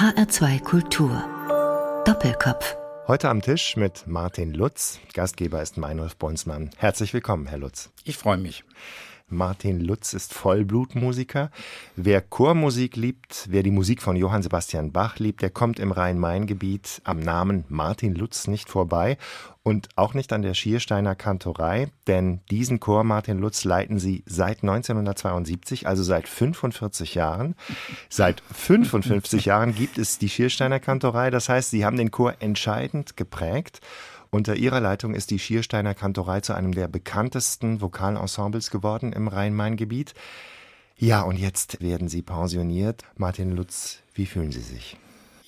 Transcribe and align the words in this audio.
HR2 0.00 0.62
Kultur. 0.62 1.24
Doppelkopf. 2.06 2.74
Heute 3.06 3.28
am 3.28 3.42
Tisch 3.42 3.76
mit 3.76 4.06
Martin 4.06 4.54
Lutz. 4.54 4.98
Gastgeber 5.12 5.60
ist 5.60 5.76
Meinolf 5.76 6.16
Bonsmann. 6.16 6.70
Herzlich 6.78 7.12
willkommen, 7.12 7.46
Herr 7.46 7.58
Lutz. 7.58 7.90
Ich 8.04 8.16
freue 8.16 8.38
mich. 8.38 8.64
Martin 9.30 9.80
Lutz 9.80 10.12
ist 10.12 10.34
Vollblutmusiker. 10.34 11.50
Wer 11.96 12.20
Chormusik 12.20 12.96
liebt, 12.96 13.46
wer 13.50 13.62
die 13.62 13.70
Musik 13.70 14.02
von 14.02 14.16
Johann 14.16 14.42
Sebastian 14.42 14.92
Bach 14.92 15.18
liebt, 15.18 15.42
der 15.42 15.50
kommt 15.50 15.78
im 15.78 15.92
Rhein-Main-Gebiet 15.92 17.00
am 17.04 17.20
Namen 17.20 17.64
Martin 17.68 18.14
Lutz 18.14 18.46
nicht 18.46 18.68
vorbei 18.68 19.18
und 19.62 19.88
auch 19.96 20.14
nicht 20.14 20.32
an 20.32 20.42
der 20.42 20.54
Schiersteiner 20.54 21.14
Kantorei, 21.14 21.88
denn 22.06 22.40
diesen 22.50 22.80
Chor 22.80 23.04
Martin 23.04 23.38
Lutz 23.38 23.64
leiten 23.64 23.98
sie 23.98 24.22
seit 24.26 24.62
1972, 24.62 25.86
also 25.86 26.02
seit 26.02 26.28
45 26.28 27.14
Jahren. 27.14 27.54
Seit 28.08 28.42
55 28.52 29.44
Jahren 29.44 29.74
gibt 29.74 29.98
es 29.98 30.18
die 30.18 30.28
Schiersteiner 30.28 30.80
Kantorei, 30.80 31.30
das 31.30 31.48
heißt, 31.48 31.70
sie 31.70 31.84
haben 31.84 31.96
den 31.96 32.10
Chor 32.10 32.34
entscheidend 32.40 33.16
geprägt 33.16 33.80
unter 34.30 34.56
ihrer 34.56 34.80
Leitung 34.80 35.14
ist 35.14 35.30
die 35.30 35.38
Schiersteiner 35.38 35.94
Kantorei 35.94 36.40
zu 36.40 36.54
einem 36.54 36.72
der 36.72 36.88
bekanntesten 36.88 37.80
Vokalensembles 37.80 38.70
geworden 38.70 39.12
im 39.12 39.28
Rhein-Main-Gebiet. 39.28 40.14
Ja, 40.96 41.22
und 41.22 41.36
jetzt 41.36 41.80
werden 41.80 42.08
Sie 42.08 42.22
pensioniert. 42.22 43.02
Martin 43.16 43.56
Lutz, 43.56 43.98
wie 44.14 44.26
fühlen 44.26 44.52
Sie 44.52 44.60
sich? 44.60 44.96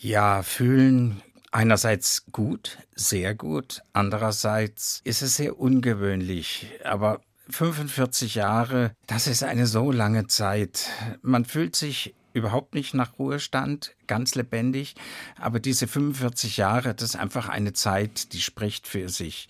Ja, 0.00 0.42
fühlen 0.42 1.22
einerseits 1.52 2.26
gut, 2.32 2.78
sehr 2.94 3.34
gut. 3.34 3.82
Andererseits 3.92 5.00
ist 5.04 5.22
es 5.22 5.36
sehr 5.36 5.60
ungewöhnlich. 5.60 6.66
Aber 6.84 7.20
45 7.50 8.34
Jahre, 8.34 8.92
das 9.06 9.26
ist 9.26 9.44
eine 9.44 9.66
so 9.66 9.92
lange 9.92 10.26
Zeit. 10.26 10.88
Man 11.20 11.44
fühlt 11.44 11.76
sich 11.76 12.14
überhaupt 12.32 12.74
nicht 12.74 12.94
nach 12.94 13.18
Ruhestand, 13.18 13.94
ganz 14.06 14.34
lebendig. 14.34 14.94
Aber 15.38 15.60
diese 15.60 15.86
45 15.86 16.56
Jahre, 16.56 16.94
das 16.94 17.10
ist 17.10 17.16
einfach 17.16 17.48
eine 17.48 17.72
Zeit, 17.72 18.32
die 18.32 18.40
spricht 18.40 18.86
für 18.86 19.08
sich. 19.08 19.48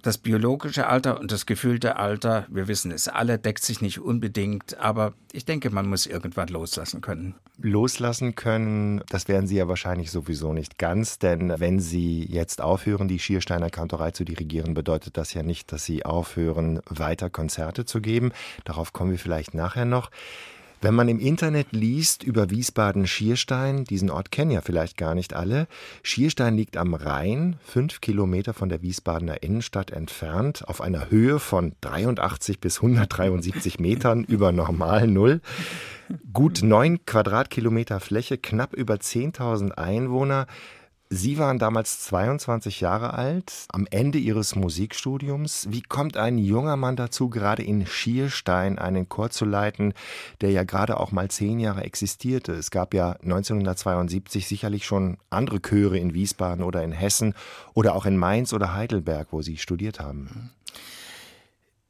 Das 0.00 0.16
biologische 0.16 0.86
Alter 0.86 1.18
und 1.18 1.32
das 1.32 1.44
gefühlte 1.44 1.96
Alter, 1.96 2.46
wir 2.48 2.68
wissen 2.68 2.92
es 2.92 3.08
alle, 3.08 3.36
deckt 3.36 3.64
sich 3.64 3.80
nicht 3.80 3.98
unbedingt, 3.98 4.78
aber 4.78 5.12
ich 5.32 5.44
denke, 5.44 5.70
man 5.70 5.88
muss 5.88 6.06
irgendwann 6.06 6.46
loslassen 6.46 7.00
können. 7.00 7.34
Loslassen 7.60 8.36
können, 8.36 9.02
das 9.08 9.26
werden 9.26 9.48
Sie 9.48 9.56
ja 9.56 9.66
wahrscheinlich 9.66 10.12
sowieso 10.12 10.52
nicht 10.52 10.78
ganz, 10.78 11.18
denn 11.18 11.52
wenn 11.58 11.80
Sie 11.80 12.24
jetzt 12.24 12.60
aufhören, 12.60 13.08
die 13.08 13.18
Schiersteiner 13.18 13.70
Kantorei 13.70 14.12
zu 14.12 14.22
dirigieren, 14.22 14.72
bedeutet 14.72 15.16
das 15.16 15.34
ja 15.34 15.42
nicht, 15.42 15.72
dass 15.72 15.84
Sie 15.84 16.04
aufhören, 16.04 16.80
weiter 16.88 17.28
Konzerte 17.28 17.84
zu 17.84 18.00
geben. 18.00 18.30
Darauf 18.64 18.92
kommen 18.92 19.10
wir 19.10 19.18
vielleicht 19.18 19.54
nachher 19.54 19.84
noch. 19.84 20.12
Wenn 20.80 20.94
man 20.94 21.08
im 21.08 21.18
Internet 21.18 21.72
liest 21.72 22.22
über 22.22 22.50
Wiesbaden-Schierstein, 22.50 23.82
diesen 23.82 24.10
Ort 24.10 24.30
kennen 24.30 24.52
ja 24.52 24.60
vielleicht 24.60 24.96
gar 24.96 25.16
nicht 25.16 25.34
alle. 25.34 25.66
Schierstein 26.04 26.56
liegt 26.56 26.76
am 26.76 26.94
Rhein, 26.94 27.56
fünf 27.64 28.00
Kilometer 28.00 28.54
von 28.54 28.68
der 28.68 28.80
Wiesbadener 28.80 29.42
Innenstadt 29.42 29.90
entfernt, 29.90 30.68
auf 30.68 30.80
einer 30.80 31.10
Höhe 31.10 31.40
von 31.40 31.72
83 31.80 32.60
bis 32.60 32.76
173 32.76 33.80
Metern 33.80 34.22
über 34.22 34.52
Normal 34.52 35.08
Null. 35.08 35.40
Gut 36.32 36.60
neun 36.62 37.04
Quadratkilometer 37.04 37.98
Fläche, 37.98 38.38
knapp 38.38 38.72
über 38.72 38.94
10.000 38.94 39.72
Einwohner. 39.72 40.46
Sie 41.10 41.38
waren 41.38 41.58
damals 41.58 42.00
22 42.00 42.82
Jahre 42.82 43.14
alt, 43.14 43.66
am 43.72 43.86
Ende 43.90 44.18
Ihres 44.18 44.54
Musikstudiums. 44.54 45.66
Wie 45.70 45.80
kommt 45.80 46.18
ein 46.18 46.36
junger 46.36 46.76
Mann 46.76 46.96
dazu, 46.96 47.30
gerade 47.30 47.62
in 47.62 47.86
Schierstein 47.86 48.78
einen 48.78 49.08
Chor 49.08 49.30
zu 49.30 49.46
leiten, 49.46 49.94
der 50.42 50.50
ja 50.50 50.64
gerade 50.64 51.00
auch 51.00 51.10
mal 51.10 51.30
zehn 51.30 51.60
Jahre 51.60 51.84
existierte? 51.84 52.52
Es 52.52 52.70
gab 52.70 52.92
ja 52.92 53.12
1972 53.22 54.46
sicherlich 54.46 54.84
schon 54.84 55.16
andere 55.30 55.62
Chöre 55.62 55.96
in 55.96 56.12
Wiesbaden 56.12 56.62
oder 56.62 56.82
in 56.82 56.92
Hessen 56.92 57.32
oder 57.72 57.94
auch 57.94 58.04
in 58.04 58.18
Mainz 58.18 58.52
oder 58.52 58.74
Heidelberg, 58.74 59.28
wo 59.30 59.40
Sie 59.40 59.56
studiert 59.56 60.00
haben. 60.00 60.50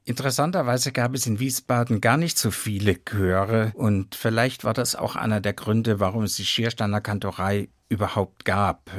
Interessanterweise 0.04 0.92
gab 0.92 1.14
es 1.14 1.26
in 1.26 1.40
Wiesbaden 1.40 2.00
gar 2.00 2.16
nicht 2.16 2.38
so 2.38 2.52
viele 2.52 2.94
Chöre 3.04 3.72
und 3.74 4.14
vielleicht 4.14 4.62
war 4.62 4.74
das 4.74 4.94
auch 4.94 5.16
einer 5.16 5.40
der 5.40 5.54
Gründe, 5.54 5.98
warum 5.98 6.22
es 6.22 6.36
die 6.36 6.46
Schiersteiner 6.46 7.00
Kantorei 7.00 7.68
überhaupt 7.88 8.44
gab. 8.44 8.90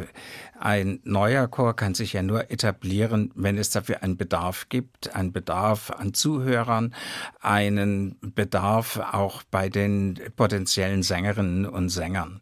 Ein 0.60 1.00
neuer 1.04 1.48
Chor 1.48 1.76
kann 1.76 1.94
sich 1.94 2.14
ja 2.14 2.24
nur 2.24 2.52
etablieren, 2.52 3.32
wenn 3.36 3.58
es 3.58 3.70
dafür 3.70 4.04
einen 4.04 4.18
Bedarf 4.18 4.68
gibt, 4.70 5.16
einen 5.16 5.32
Bedarf 5.32 5.92
an 5.92 6.14
Zuhörern, 6.14 6.96
einen 7.40 8.18
Bedarf 8.22 8.98
auch 8.98 9.44
bei 9.44 9.70
den 9.70 10.20
potenziellen 10.36 11.04
Sängerinnen 11.04 11.66
und 11.66 11.90
Sängern. 11.90 12.42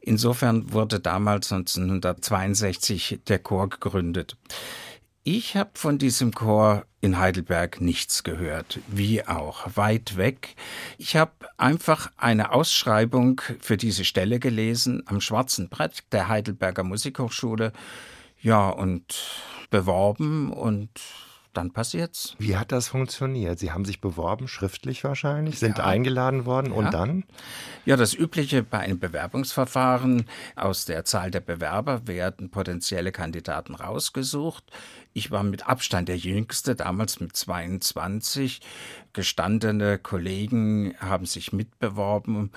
Insofern 0.00 0.72
wurde 0.72 1.00
damals 1.00 1.50
1962 1.50 3.20
der 3.26 3.38
Chor 3.38 3.70
gegründet. 3.70 4.36
Ich 5.26 5.56
habe 5.56 5.70
von 5.72 5.96
diesem 5.96 6.34
Chor 6.34 6.84
in 7.00 7.18
Heidelberg 7.18 7.80
nichts 7.80 8.24
gehört, 8.24 8.80
wie 8.88 9.26
auch, 9.26 9.74
weit 9.74 10.18
weg. 10.18 10.54
Ich 10.98 11.16
habe 11.16 11.32
einfach 11.56 12.12
eine 12.18 12.52
Ausschreibung 12.52 13.40
für 13.58 13.78
diese 13.78 14.04
Stelle 14.04 14.38
gelesen 14.38 15.02
am 15.06 15.22
schwarzen 15.22 15.70
Brett 15.70 16.04
der 16.12 16.28
Heidelberger 16.28 16.82
Musikhochschule. 16.82 17.72
Ja, 18.42 18.68
und 18.68 19.30
beworben 19.70 20.52
und 20.52 20.90
dann 21.56 21.72
passiert's. 21.72 22.34
Wie 22.38 22.56
hat 22.56 22.72
das 22.72 22.88
funktioniert? 22.88 23.58
Sie 23.58 23.72
haben 23.72 23.84
sich 23.84 24.00
beworben, 24.00 24.48
schriftlich 24.48 25.04
wahrscheinlich, 25.04 25.58
sind 25.58 25.78
ja. 25.78 25.84
eingeladen 25.84 26.46
worden 26.46 26.72
ja. 26.72 26.78
und 26.78 26.94
dann? 26.94 27.24
Ja, 27.84 27.96
das 27.96 28.14
Übliche 28.14 28.62
bei 28.62 28.80
einem 28.80 28.98
Bewerbungsverfahren. 28.98 30.26
Aus 30.56 30.84
der 30.84 31.04
Zahl 31.04 31.30
der 31.30 31.40
Bewerber 31.40 32.06
werden 32.06 32.50
potenzielle 32.50 33.12
Kandidaten 33.12 33.74
rausgesucht. 33.74 34.64
Ich 35.12 35.30
war 35.30 35.42
mit 35.42 35.68
Abstand 35.68 36.08
der 36.08 36.16
Jüngste, 36.16 36.74
damals 36.74 37.20
mit 37.20 37.36
22. 37.36 38.60
Gestandene 39.12 39.98
Kollegen 39.98 40.94
haben 40.98 41.26
sich 41.26 41.52
mitbeworben. 41.52 42.50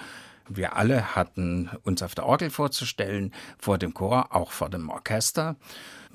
Wir 0.49 0.75
alle 0.75 1.15
hatten 1.15 1.69
uns 1.83 2.01
auf 2.03 2.15
der 2.15 2.25
Orgel 2.25 2.49
vorzustellen, 2.49 3.33
vor 3.57 3.77
dem 3.77 3.93
Chor, 3.93 4.35
auch 4.35 4.51
vor 4.51 4.69
dem 4.69 4.89
Orchester. 4.89 5.55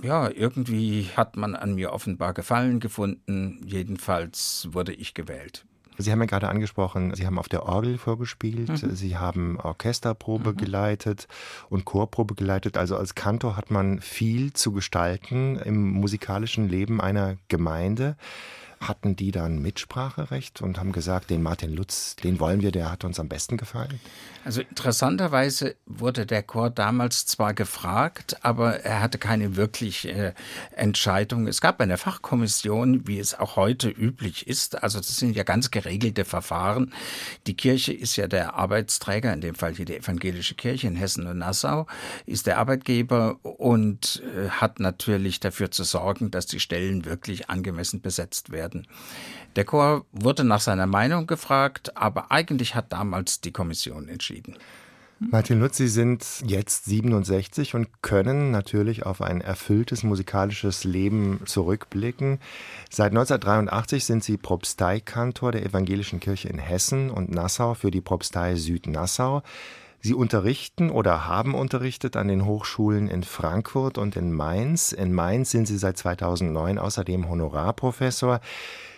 Ja, 0.03 0.31
irgendwie 0.31 1.11
hat 1.17 1.37
man 1.37 1.55
an 1.55 1.75
mir 1.75 1.93
offenbar 1.93 2.33
Gefallen 2.35 2.81
gefunden. 2.81 3.61
Jedenfalls 3.65 4.69
wurde 4.73 4.93
ich 4.93 5.15
gewählt. 5.15 5.65
Sie 5.99 6.11
haben 6.11 6.21
ja 6.21 6.27
gerade 6.27 6.49
angesprochen, 6.49 7.15
Sie 7.15 7.27
haben 7.27 7.39
auf 7.39 7.49
der 7.49 7.65
Orgel 7.65 7.99
vorgespielt, 7.99 8.69
mhm. 8.83 8.97
Sie 8.97 9.19
haben 9.19 9.61
Orchesterprobe 9.61 10.53
mhm. 10.53 10.57
geleitet 10.57 11.29
und 11.69 11.85
Chorprobe 11.85 12.35
geleitet. 12.35 12.77
Also 12.77 12.97
als 12.97 13.15
Kantor 13.15 13.57
hat 13.57 13.71
man 13.71 14.01
viel 14.01 14.53
zu 14.53 14.73
gestalten 14.73 15.57
im 15.57 15.93
musikalischen 15.93 16.69
Leben 16.69 17.01
einer 17.01 17.37
Gemeinde. 17.49 18.17
Hatten 18.83 19.15
die 19.15 19.31
dann 19.31 19.59
Mitspracherecht 19.59 20.61
und 20.61 20.77
haben 20.77 20.91
gesagt, 20.91 21.31
den 21.31 21.41
Martin 21.41 21.73
Lutz, 21.73 22.17
den 22.17 22.41
wollen 22.41 22.63
wir, 22.63 22.73
der 22.73 22.91
hat 22.91 23.05
uns 23.05 23.21
am 23.21 23.29
besten 23.29 23.57
gefallen? 23.57 24.01
Also 24.45 24.61
interessanterweise 24.61 25.77
wurde 25.87 26.27
der 26.27 26.43
Chor 26.43 26.69
damals 26.69 27.25
zwar 27.27 27.55
gefragt, 27.55 28.45
aber 28.45 28.81
er 28.81 29.01
hatte 29.01 29.19
keine 29.19 29.55
wirkliche 29.55 30.11
äh, 30.11 30.33
Entscheidung. 30.73 31.47
Es 31.47 31.61
gab 31.61 31.81
eine 31.81 31.97
Fachkommission, 31.97 33.07
wie 33.07 33.21
es 33.21 33.39
auch 33.39 33.55
heute 33.55 33.89
üblich 33.89 34.49
ist. 34.49 34.83
Also 34.83 34.99
das 34.99 35.17
sind 35.17 35.37
ja 35.37 35.45
ganz 35.45 35.71
geregelte 35.71 36.25
Verfahren. 36.25 36.93
Die 37.47 37.55
Kirche 37.55 37.93
ist 37.93 38.17
ja 38.17 38.27
der 38.27 38.55
Arbeitsträger, 38.55 39.33
in 39.33 39.43
dem 39.43 39.55
Fall 39.55 39.75
hier 39.77 39.85
die 39.85 39.97
evangelische 39.97 40.57
Kirche 40.57 40.89
in 40.89 40.97
Hessen 40.97 41.29
und 41.29 41.39
Nassau, 41.39 41.87
ist 42.27 42.49
der 42.49 42.59
Arbeitgeber 42.59 43.39
und 43.45 44.25
äh, 44.37 44.49
hat 44.49 44.81
natürlich 44.81 45.39
dafür 45.39 45.71
zu 45.71 45.85
sorgen, 45.85 46.33
dass 46.33 46.47
die 46.47 46.59
Stellen 46.59 47.05
wirklich 47.05 47.49
angemessen 47.49 48.01
besetzt 48.01 48.51
werden 48.51 48.72
werden. 48.73 48.87
Der 49.57 49.65
Chor 49.65 50.07
wurde 50.13 50.45
nach 50.45 50.61
seiner 50.61 50.87
Meinung 50.87 51.27
gefragt, 51.27 51.97
aber 51.97 52.31
eigentlich 52.31 52.75
hat 52.75 52.93
damals 52.93 53.41
die 53.41 53.53
Kommission 53.53 54.09
entschieden. 54.09 54.57
Martin 55.31 55.61
Lutz, 55.61 55.77
Sie 55.77 55.87
sind 55.87 56.25
jetzt 56.45 56.87
67 56.87 57.77
und 57.77 58.03
können 58.03 58.51
natürlich 58.51 59.07
auf 59.07 59.23
ein 59.23 59.41
erfülltes 59.41 60.03
musikalisches 60.03 60.83
Leben 60.83 61.43
zurückblicken. 61.45 62.41
Seit 62.91 63.13
1983 63.13 64.05
sind 64.05 64.25
Sie 64.25 64.37
Propsteikantor 64.37 65.53
der 65.53 65.65
Evangelischen 65.65 66.19
Kirche 66.19 66.49
in 66.49 66.59
Hessen 66.59 67.09
und 67.09 67.31
Nassau 67.31 67.75
für 67.75 67.93
die 67.93 68.01
Propstei 68.01 68.57
Südnassau. 68.57 69.45
Sie 70.05 70.15
unterrichten 70.15 70.91
oder 70.91 71.29
haben 71.29 71.55
unterrichtet 71.55 72.17
an 72.17 72.27
den 72.27 72.45
Hochschulen 72.45 73.07
in 73.07 73.23
Frankfurt 73.23 73.99
und 73.99 74.17
in 74.17 74.33
Mainz. 74.33 74.91
In 74.91 75.13
Mainz 75.13 75.53
sind 75.53 75.69
Sie 75.69 75.79
seit 75.79 75.97
2009 75.97 76.77
außerdem 76.77 77.29
Honorarprofessor. 77.29 78.41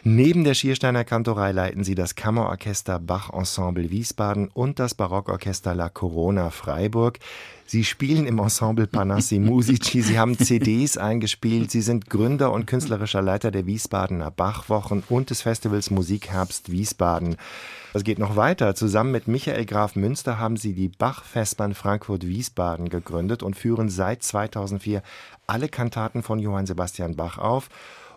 Neben 0.03 0.45
der 0.45 0.55
Schiersteiner 0.55 1.05
Kantorei 1.05 1.53
leiten 1.53 1.85
Sie 1.85 1.95
das 1.95 2.15
Kammerorchester 2.15 2.99
Bach 3.01 3.31
Ensemble 3.35 3.91
Wiesbaden 3.91 4.49
und 4.49 4.79
das 4.79 4.95
Barockorchester 4.95 5.75
La 5.75 5.91
Corona 5.91 6.49
Freiburg. 6.49 7.19
Sie 7.67 7.85
spielen 7.85 8.27
im 8.27 8.39
Ensemble 8.39 8.87
Panassi 8.87 9.39
Musici, 9.41 10.01
Sie 10.01 10.19
haben 10.19 10.39
CDs 10.39 10.97
eingespielt, 10.97 11.71
Sie 11.71 11.83
sind 11.83 12.09
Gründer 12.09 12.51
und 12.51 12.67
künstlerischer 12.67 13.21
Leiter 13.21 13.51
der 13.51 13.67
Wiesbadener 13.67 14.31
Bachwochen 14.31 15.03
und 15.11 15.29
des 15.29 15.43
Festivals 15.43 15.91
Musikherbst 15.91 16.73
Wiesbaden. 16.73 17.37
Das 17.95 18.03
geht 18.03 18.19
noch 18.19 18.35
weiter. 18.35 18.75
Zusammen 18.75 19.13
mit 19.13 19.29
Michael 19.29 19.67
Graf 19.67 19.95
Münster 19.95 20.41
haben 20.41 20.57
Sie 20.57 20.73
die 20.73 20.89
Bach-Festbahn 20.89 21.75
Frankfurt-Wiesbaden 21.75 22.89
gegründet 22.89 23.45
und 23.45 23.55
führen 23.55 23.89
seit 23.89 24.25
2004 24.25 25.01
alle 25.47 25.69
Kantaten 25.69 26.25
von 26.25 26.41
Johann 26.41 26.67
Sebastian 26.67 27.15
Bach 27.15 27.39
auf. 27.39 27.69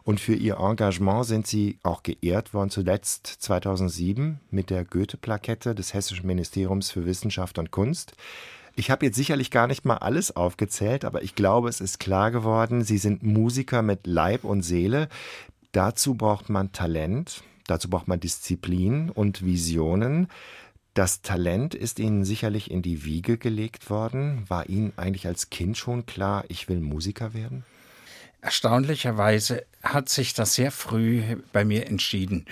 Und 0.04 0.20
für 0.20 0.34
ihr 0.34 0.58
Engagement 0.58 1.28
sind 1.28 1.46
sie 1.46 1.78
auch 1.84 2.02
geehrt 2.02 2.56
worden, 2.56 2.72
zuletzt 2.72 3.28
2007 3.28 4.40
mit 4.50 4.72
der 4.72 4.84
Goethe-Plakette 4.84 5.76
des 5.76 5.94
Hessischen 5.94 6.26
Ministeriums 6.26 6.90
für 6.90 7.06
Wissenschaft 7.06 7.60
und 7.60 7.70
Kunst. 7.70 8.14
Ich 8.76 8.90
habe 8.90 9.06
jetzt 9.06 9.16
sicherlich 9.16 9.52
gar 9.52 9.68
nicht 9.68 9.86
mal 9.86 9.98
alles 9.98 10.36
aufgezählt, 10.36 11.06
aber 11.06 11.22
ich 11.22 11.36
glaube, 11.36 11.70
es 11.70 11.82
ist 11.82 12.00
klar 12.00 12.32
geworden, 12.32 12.84
Sie 12.84 12.98
sind 12.98 13.22
Musiker 13.22 13.84
mit 13.84 14.08
Leib 14.08 14.44
und 14.44 14.64
Seele. 14.64 15.08
Dazu 15.72 16.16
braucht 16.16 16.50
man 16.50 16.72
Talent, 16.72 17.44
dazu 17.68 17.90
braucht 17.90 18.08
man 18.08 18.20
Disziplin 18.20 19.10
und 19.10 19.46
Visionen. 19.46 20.28
Das 20.94 21.22
Talent 21.22 21.76
ist 21.76 22.00
Ihnen 22.00 22.26
sicherlich 22.26 22.72
in 22.72 22.82
die 22.82 23.06
Wiege 23.06 23.38
gelegt 23.38 23.90
worden. 23.90 24.46
War 24.48 24.68
Ihnen 24.68 24.94
eigentlich 24.98 25.28
als 25.28 25.52
Kind 25.52 25.78
schon 25.78 26.06
klar, 26.08 26.44
ich 26.48 26.70
will 26.70 26.80
Musiker 26.80 27.36
werden? 27.36 27.66
Erstaunlicherweise 28.42 29.66
hat 29.84 30.10
sich 30.10 30.34
das 30.34 30.56
sehr 30.56 30.72
früh 30.72 31.22
bei 31.54 31.66
mir 31.66 31.88
entschieden. 31.88 32.46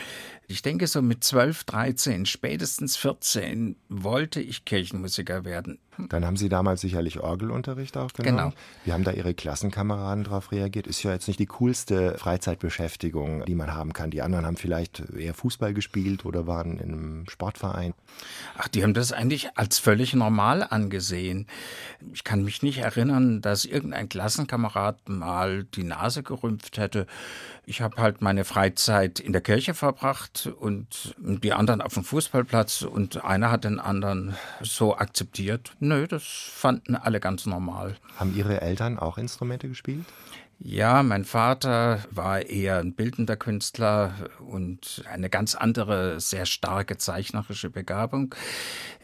Ich 0.47 0.61
denke, 0.61 0.85
so 0.87 1.01
mit 1.01 1.23
12, 1.23 1.63
13, 1.63 2.25
spätestens 2.25 2.97
14 2.97 3.75
wollte 3.89 4.41
ich 4.41 4.63
Kirchenmusiker 4.65 5.43
werden. 5.43 5.79
Dann 6.09 6.25
haben 6.25 6.37
Sie 6.37 6.49
damals 6.49 6.81
sicherlich 6.81 7.19
Orgelunterricht 7.19 7.97
auch 7.97 8.11
genommen. 8.13 8.37
Genau. 8.37 8.53
Wie 8.83 8.91
haben 8.91 9.03
da 9.03 9.11
Ihre 9.11 9.33
Klassenkameraden 9.33 10.25
darauf 10.25 10.51
reagiert? 10.51 10.87
Ist 10.87 11.03
ja 11.03 11.13
jetzt 11.13 11.27
nicht 11.27 11.39
die 11.39 11.45
coolste 11.45 12.17
Freizeitbeschäftigung, 12.17 13.45
die 13.45 13.55
man 13.55 13.73
haben 13.73 13.93
kann. 13.93 14.11
Die 14.11 14.21
anderen 14.21 14.45
haben 14.45 14.57
vielleicht 14.57 14.99
eher 15.15 15.33
Fußball 15.33 15.73
gespielt 15.73 16.25
oder 16.25 16.47
waren 16.47 16.77
in 16.77 16.91
einem 16.91 17.29
Sportverein. 17.29 17.93
Ach, 18.57 18.67
die 18.67 18.83
haben 18.83 18.93
das 18.93 19.13
eigentlich 19.13 19.57
als 19.57 19.79
völlig 19.79 20.13
normal 20.13 20.63
angesehen. 20.63 21.47
Ich 22.13 22.23
kann 22.23 22.43
mich 22.43 22.61
nicht 22.61 22.79
erinnern, 22.79 23.41
dass 23.41 23.65
irgendein 23.65 24.09
Klassenkamerad 24.09 25.07
mal 25.07 25.63
die 25.63 25.83
Nase 25.83 26.23
gerümpft 26.23 26.77
hätte. 26.77 27.07
Ich 27.67 27.81
habe 27.81 27.97
halt 27.97 28.21
meine 28.21 28.45
Freizeit 28.45 29.19
in 29.19 29.31
der 29.31 29.41
Kirche 29.41 29.73
verbracht 29.73 30.47
und 30.59 31.15
die 31.17 31.53
anderen 31.53 31.81
auf 31.81 31.95
dem 31.95 32.03
Fußballplatz 32.03 32.83
und 32.83 33.23
einer 33.23 33.49
hat 33.49 33.63
den 33.63 33.79
anderen 33.79 34.35
so 34.61 34.95
akzeptiert. 34.95 35.73
Nö, 35.79 36.07
das 36.07 36.23
fanden 36.23 36.95
alle 36.95 37.19
ganz 37.19 37.47
normal. 37.47 37.95
Haben 38.17 38.35
Ihre 38.35 38.61
Eltern 38.61 38.99
auch 38.99 39.17
Instrumente 39.17 39.67
gespielt? 39.67 40.05
Ja, 40.57 41.03
mein 41.03 41.25
Vater 41.25 42.03
war 42.11 42.41
eher 42.41 42.79
ein 42.79 42.93
bildender 42.93 43.35
Künstler 43.35 44.13
und 44.39 45.03
eine 45.11 45.29
ganz 45.29 45.53
andere, 45.53 46.19
sehr 46.19 46.45
starke 46.45 46.97
zeichnerische 46.97 47.69
Begabung 47.69 48.33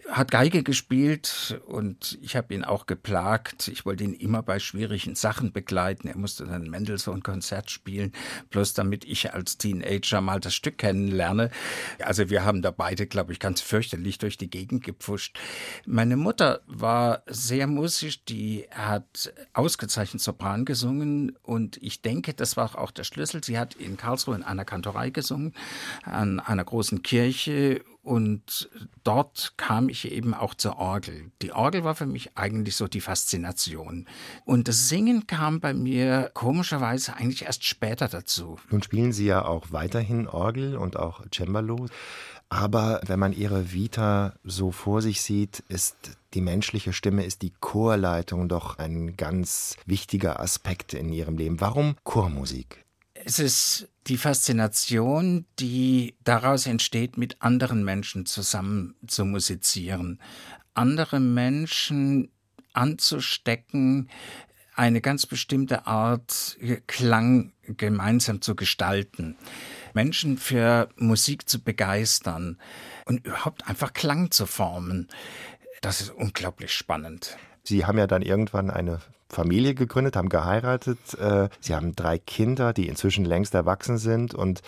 hat 0.09 0.31
Geige 0.31 0.63
gespielt 0.63 1.61
und 1.67 2.17
ich 2.21 2.35
habe 2.35 2.53
ihn 2.53 2.63
auch 2.63 2.85
geplagt. 2.85 3.67
Ich 3.67 3.85
wollte 3.85 4.03
ihn 4.03 4.13
immer 4.13 4.41
bei 4.43 4.59
schwierigen 4.59 5.15
Sachen 5.15 5.53
begleiten. 5.53 6.07
Er 6.07 6.17
musste 6.17 6.45
dann 6.45 6.69
Mendelssohn-Konzert 6.69 7.69
spielen, 7.69 8.11
bloß 8.49 8.73
damit 8.73 9.05
ich 9.05 9.33
als 9.33 9.57
Teenager 9.57 10.21
mal 10.21 10.39
das 10.39 10.53
Stück 10.53 10.79
kennenlerne. 10.79 11.49
Also 12.03 12.29
wir 12.29 12.43
haben 12.43 12.61
da 12.61 12.71
beide, 12.71 13.07
glaube 13.07 13.31
ich, 13.31 13.39
ganz 13.39 13.61
fürchterlich 13.61 14.17
durch 14.17 14.37
die 14.37 14.49
Gegend 14.49 14.83
gepfuscht. 14.83 15.39
Meine 15.85 16.17
Mutter 16.17 16.61
war 16.67 17.23
sehr 17.27 17.67
musisch, 17.67 18.25
die 18.25 18.65
hat 18.71 19.33
ausgezeichnet 19.53 20.21
Sopran 20.21 20.65
gesungen 20.65 21.37
und 21.43 21.77
ich 21.77 22.01
denke, 22.01 22.33
das 22.33 22.57
war 22.57 22.77
auch 22.77 22.91
der 22.91 23.03
Schlüssel. 23.03 23.43
Sie 23.43 23.57
hat 23.57 23.75
in 23.75 23.97
Karlsruhe 23.97 24.35
in 24.35 24.43
einer 24.43 24.65
Kantorei 24.65 25.09
gesungen, 25.09 25.53
an 26.03 26.39
einer 26.39 26.63
großen 26.63 27.01
Kirche 27.01 27.81
und 28.03 28.69
dort 29.03 29.53
kam 29.57 29.87
ich 29.87 30.11
eben 30.11 30.33
auch 30.33 30.55
zur 30.55 30.77
Orgel. 30.77 31.31
Die 31.43 31.51
Orgel 31.51 31.83
war 31.83 31.93
für 31.93 32.07
mich 32.07 32.35
eigentlich 32.35 32.75
so 32.75 32.87
die 32.87 33.01
Faszination. 33.01 34.07
Und 34.43 34.67
das 34.67 34.89
Singen 34.89 35.27
kam 35.27 35.59
bei 35.59 35.73
mir 35.73 36.31
komischerweise 36.33 37.15
eigentlich 37.15 37.45
erst 37.45 37.63
später 37.63 38.07
dazu. 38.07 38.57
Nun 38.71 38.81
spielen 38.81 39.11
Sie 39.11 39.25
ja 39.25 39.45
auch 39.45 39.67
weiterhin 39.71 40.27
Orgel 40.27 40.77
und 40.77 40.97
auch 40.97 41.23
Cembalo. 41.31 41.87
Aber 42.51 42.99
wenn 43.05 43.17
man 43.17 43.31
Ihre 43.31 43.71
Vita 43.71 44.33
so 44.43 44.71
vor 44.71 45.01
sich 45.01 45.21
sieht, 45.21 45.63
ist 45.69 45.95
die 46.33 46.41
menschliche 46.41 46.91
Stimme, 46.91 47.23
ist 47.23 47.43
die 47.43 47.53
Chorleitung 47.61 48.49
doch 48.49 48.77
ein 48.77 49.15
ganz 49.15 49.77
wichtiger 49.85 50.41
Aspekt 50.41 50.93
in 50.93 51.13
Ihrem 51.13 51.37
Leben. 51.37 51.61
Warum 51.61 51.95
Chormusik? 52.03 52.83
Es 53.13 53.39
ist 53.39 53.87
die 54.07 54.17
Faszination, 54.17 55.45
die 55.59 56.15
daraus 56.25 56.65
entsteht, 56.65 57.17
mit 57.17 57.41
anderen 57.41 57.85
Menschen 57.85 58.25
zusammen 58.25 58.95
zu 59.07 59.23
musizieren, 59.23 60.19
andere 60.73 61.21
Menschen 61.21 62.31
anzustecken, 62.73 64.09
eine 64.75 64.99
ganz 64.99 65.25
bestimmte 65.25 65.87
Art 65.87 66.57
Klang 66.87 67.53
gemeinsam 67.63 68.41
zu 68.41 68.55
gestalten, 68.55 69.37
Menschen 69.93 70.37
für 70.37 70.89
Musik 70.95 71.47
zu 71.49 71.61
begeistern 71.61 72.57
und 73.05 73.25
überhaupt 73.25 73.67
einfach 73.67 73.93
Klang 73.93 74.31
zu 74.31 74.45
formen. 74.45 75.07
Das 75.81 76.01
ist 76.01 76.11
unglaublich 76.11 76.73
spannend. 76.73 77.37
Sie 77.63 77.85
haben 77.85 77.97
ja 77.97 78.07
dann 78.07 78.21
irgendwann 78.21 78.69
eine 78.69 78.99
Familie 79.29 79.73
gegründet, 79.75 80.15
haben 80.15 80.29
geheiratet. 80.29 81.13
Äh, 81.15 81.49
sie 81.59 81.75
haben 81.75 81.95
drei 81.95 82.17
Kinder, 82.17 82.73
die 82.73 82.87
inzwischen 82.87 83.25
längst 83.25 83.53
erwachsen 83.53 83.97
sind 83.97 84.33
und 84.33 84.61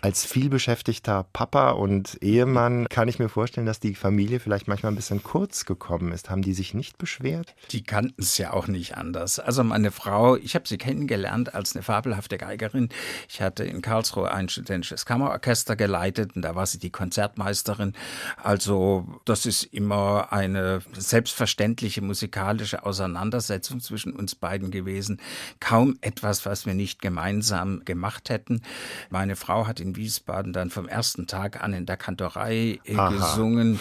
als 0.00 0.26
vielbeschäftigter 0.26 1.24
Papa 1.32 1.70
und 1.70 2.18
Ehemann 2.20 2.86
kann 2.90 3.08
ich 3.08 3.18
mir 3.18 3.30
vorstellen, 3.30 3.66
dass 3.66 3.80
die 3.80 3.94
Familie 3.94 4.38
vielleicht 4.38 4.68
manchmal 4.68 4.92
ein 4.92 4.96
bisschen 4.96 5.22
kurz 5.22 5.64
gekommen 5.64 6.12
ist. 6.12 6.28
Haben 6.28 6.42
die 6.42 6.52
sich 6.52 6.74
nicht 6.74 6.98
beschwert? 6.98 7.54
Die 7.70 7.82
kannten 7.82 8.20
es 8.20 8.36
ja 8.36 8.52
auch 8.52 8.66
nicht 8.66 8.98
anders. 8.98 9.38
Also 9.38 9.64
meine 9.64 9.90
Frau, 9.90 10.36
ich 10.36 10.54
habe 10.54 10.68
sie 10.68 10.76
kennengelernt 10.76 11.54
als 11.54 11.74
eine 11.74 11.82
fabelhafte 11.82 12.36
Geigerin. 12.36 12.90
Ich 13.30 13.40
hatte 13.40 13.64
in 13.64 13.80
Karlsruhe 13.80 14.30
ein 14.30 14.48
studentisches 14.48 15.06
Kammerorchester 15.06 15.74
geleitet 15.74 16.36
und 16.36 16.42
da 16.42 16.54
war 16.54 16.66
sie 16.66 16.78
die 16.78 16.90
Konzertmeisterin. 16.90 17.94
Also 18.36 19.06
das 19.24 19.46
ist 19.46 19.62
immer 19.64 20.32
eine 20.32 20.82
selbstverständliche 20.92 22.02
musikalische 22.02 22.84
Auseinandersetzung 22.84 23.80
zwischen 23.80 24.12
uns 24.12 24.34
beiden 24.34 24.70
gewesen. 24.70 25.20
Kaum 25.60 25.96
etwas, 26.02 26.44
was 26.44 26.66
wir 26.66 26.74
nicht 26.74 27.00
gemeinsam 27.00 27.84
gemacht 27.84 28.28
hätten. 28.28 28.60
Meine 29.08 29.36
Frau 29.36 29.66
hat 29.66 29.80
in 29.84 29.96
Wiesbaden 29.96 30.52
dann 30.52 30.70
vom 30.70 30.88
ersten 30.88 31.26
Tag 31.26 31.62
an 31.62 31.72
in 31.72 31.86
der 31.86 31.96
Kantorei 31.96 32.80
äh, 32.84 32.94
gesungen. 32.94 33.78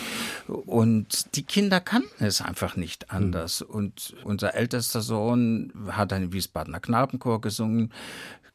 Und 0.47 1.35
die 1.35 1.43
Kinder 1.43 1.79
kannten 1.79 2.25
es 2.25 2.41
einfach 2.41 2.75
nicht 2.75 3.03
hm. 3.09 3.17
anders. 3.17 3.61
Mhm. 3.61 3.73
Und 3.73 4.15
unser 4.23 4.53
ältester 4.53 5.01
Sohn 5.01 5.71
hat 5.89 6.11
dann 6.11 6.23
im 6.23 6.33
Wiesbadener 6.33 6.79
Knabenchor 6.79 7.41
gesungen 7.41 7.91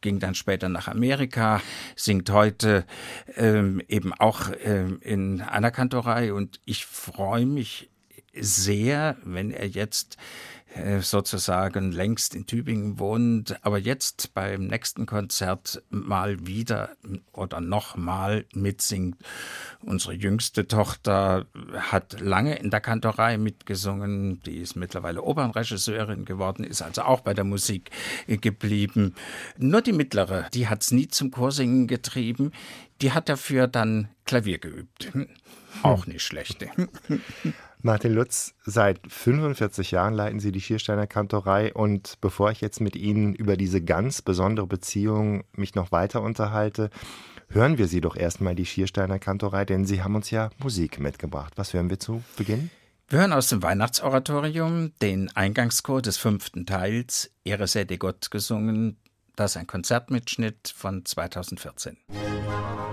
ging 0.01 0.21
dann 0.21 0.37
später 0.37 0.69
nach 0.69 0.87
Amerika, 0.87 1.61
singt 1.97 2.31
heute 2.31 2.85
ähm, 3.35 3.83
eben 3.89 4.13
auch 4.13 4.51
ähm, 4.63 5.01
in 5.01 5.41
einer 5.41 5.73
Kantorei 5.73 6.33
und 6.33 6.61
ich 6.65 6.87
freue 6.87 7.47
mich 7.47 7.91
sehr, 8.41 9.17
wenn 9.25 9.51
er 9.51 9.67
jetzt 9.67 10.17
äh, 10.75 11.01
sozusagen 11.01 11.93
längst 11.93 12.35
in 12.35 12.47
Tübingen 12.47 12.99
wohnt, 12.99 13.57
aber 13.65 13.79
jetzt 13.79 14.35
beim 14.35 14.67
nächsten 14.67 15.07
Konzert 15.07 15.83
mal 15.89 16.47
wieder 16.47 16.91
oder 17.33 17.61
nochmal 17.61 18.45
mitsingt. 18.53 19.17
Unsere 19.81 20.13
jüngste 20.13 20.69
Tochter 20.69 21.47
hat 21.75 22.21
lange 22.21 22.57
in 22.57 22.71
der 22.71 22.81
Kantorei 22.81 23.39
mitgesungen, 23.39 24.43
die 24.43 24.59
ist 24.59 24.77
mittlerweile 24.77 25.23
Opernregisseurin 25.23 26.27
geworden, 26.27 26.65
ist 26.65 26.83
also 26.83 27.03
auch 27.03 27.21
bei 27.21 27.33
der 27.33 27.45
Musik 27.45 27.91
geblieben. 28.27 29.15
Nur 29.57 29.81
die 29.81 29.93
mittlere, 29.93 30.49
die 30.53 30.69
hat 30.69 30.83
es 30.83 30.91
nie 30.91 31.09
zum 31.09 31.31
Chorsingen 31.31 31.87
getrieben, 31.87 32.53
die 33.01 33.13
hat 33.13 33.31
dafür 33.31 33.69
dann 33.69 34.09
Klavier 34.27 34.59
geübt. 34.59 35.13
Auch 35.83 36.07
nicht 36.07 36.23
schlecht. 36.23 36.67
Martin 37.81 38.13
Lutz, 38.13 38.55
seit 38.65 39.01
45 39.07 39.93
Jahren 39.93 40.15
leiten 40.15 40.41
Sie 40.41 40.51
die 40.51 40.61
Schiersteiner 40.61 41.07
Kantorei 41.07 41.73
und 41.73 42.21
bevor 42.21 42.51
ich 42.51 42.61
jetzt 42.61 42.81
mit 42.81 42.97
Ihnen 42.97 43.35
über 43.35 43.57
diese 43.57 43.81
ganz 43.81 44.21
besondere 44.21 44.67
Beziehung 44.67 45.45
mich 45.53 45.77
noch 45.77 45.93
weiter 45.93 46.23
unterhalte, 46.23 46.91
hören 47.49 47.79
wir 47.79 47.87
Sie 47.87 48.01
doch 48.01 48.17
erstmal 48.17 48.57
die 48.57 48.67
Schiersteiner 48.67 49.21
Kantorei, 49.21 49.65
denn 49.65 49.85
Sie 49.85 50.03
haben 50.03 50.17
uns 50.17 50.31
ja 50.31 50.51
Musik 50.59 50.99
mitgebracht. 50.99 51.53
Was 51.57 51.73
hören 51.73 51.89
wir 51.89 52.01
zu 52.01 52.23
Beginn? 52.37 52.71
Wir 53.09 53.21
hören 53.21 53.33
aus 53.33 53.49
dem 53.49 53.63
Weihnachtsoratorium 53.63 54.93
den 55.01 55.35
Eingangschor 55.35 56.03
des 56.03 56.17
fünften 56.17 56.67
Teils, 56.67 57.31
Ehre 57.45 57.69
sei 57.69 57.85
dir 57.85 57.99
Gott 57.99 58.31
gesungen. 58.31 58.99
Das 59.37 59.53
ist 59.53 59.57
ein 59.57 59.69
Konzertmitschnitt 59.69 60.75
von 60.77 61.05
2014. 61.05 61.97
Musik 62.09 62.88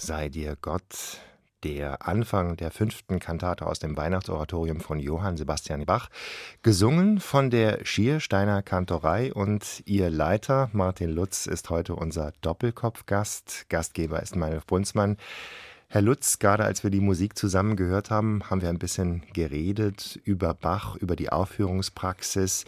sei 0.00 0.28
dir, 0.28 0.56
Gott, 0.60 1.18
der 1.64 2.06
Anfang 2.06 2.56
der 2.56 2.70
fünften 2.70 3.18
Kantate 3.18 3.66
aus 3.66 3.78
dem 3.78 3.96
Weihnachtsoratorium 3.96 4.80
von 4.80 5.00
Johann 5.00 5.36
Sebastian 5.36 5.86
Bach, 5.86 6.08
gesungen 6.62 7.20
von 7.20 7.50
der 7.50 7.84
Schiersteiner 7.84 8.62
Kantorei 8.62 9.32
und 9.32 9.82
ihr 9.86 10.10
Leiter 10.10 10.70
Martin 10.72 11.10
Lutz 11.10 11.46
ist 11.46 11.70
heute 11.70 11.96
unser 11.96 12.32
Doppelkopfgast. 12.42 13.66
Gastgeber 13.68 14.22
ist 14.22 14.36
Meinolf 14.36 14.66
Bunzmann. 14.66 15.16
Herr 15.88 16.02
Lutz, 16.02 16.38
gerade 16.38 16.64
als 16.64 16.84
wir 16.84 16.90
die 16.90 17.00
Musik 17.00 17.36
zusammen 17.36 17.74
gehört 17.74 18.10
haben, 18.10 18.42
haben 18.48 18.60
wir 18.60 18.68
ein 18.68 18.78
bisschen 18.78 19.22
geredet 19.32 20.20
über 20.24 20.54
Bach, 20.54 20.96
über 20.96 21.16
die 21.16 21.30
Aufführungspraxis. 21.30 22.66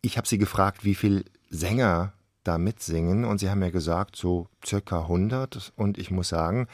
Ich 0.00 0.16
habe 0.16 0.28
Sie 0.28 0.38
gefragt, 0.38 0.84
wie 0.84 0.94
viele 0.94 1.24
Sänger 1.50 2.12
da 2.44 2.58
mitsingen 2.58 3.24
und 3.24 3.38
Sie 3.38 3.50
haben 3.50 3.60
mir 3.60 3.72
gesagt, 3.72 4.16
so 4.16 4.48
circa 4.64 5.02
100 5.02 5.72
und 5.76 5.98
ich 5.98 6.10
muss 6.10 6.28
sagen, 6.28 6.66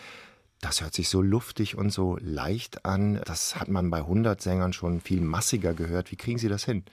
das 0.61 0.81
hört 0.81 0.95
sich 0.95 1.09
so 1.09 1.23
luftig 1.23 1.77
und 1.77 1.91
so 1.91 2.19
leicht 2.21 2.85
an. 2.85 3.21
Das 3.25 3.57
hat 3.57 3.69
man 3.69 3.91
bei 3.91 3.99
100 3.99 4.41
Sängern 4.41 4.73
schon 4.73 5.01
viel 5.01 5.21
massiger 5.21 5.73
gehört. 5.73 6.11
Wie 6.11 6.17
kriegen 6.17 6.39
Sie 6.39 6.49
das 6.49 6.65
hin? 6.65 6.85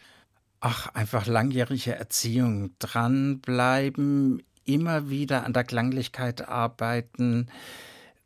Ach, 0.60 0.94
einfach 0.94 1.26
langjährige 1.26 1.96
Erziehung. 1.96 2.72
Dranbleiben, 2.80 4.44
immer 4.66 5.10
wieder 5.10 5.46
an 5.46 5.54
der 5.54 5.64
Klanglichkeit 5.64 6.48
arbeiten 6.48 7.48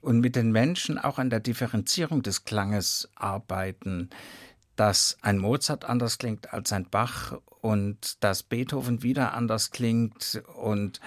und 0.01 0.19
mit 0.19 0.35
den 0.35 0.51
Menschen 0.51 0.97
auch 0.97 1.19
an 1.19 1.29
der 1.29 1.39
Differenzierung 1.39 2.21
des 2.21 2.45
Klanges 2.45 3.09
arbeiten. 3.15 4.09
Dass 4.79 5.17
ein 5.21 5.37
Mozart 5.39 5.83
anders 5.83 6.19
klingt 6.19 6.53
als 6.53 6.71
ein 6.71 6.85
Bach 6.89 7.33
und 7.59 8.23
dass 8.23 8.43
Beethoven 8.43 9.03
wieder 9.03 9.33
anders 9.33 9.71
klingt 9.71 10.41
und 10.55 11.01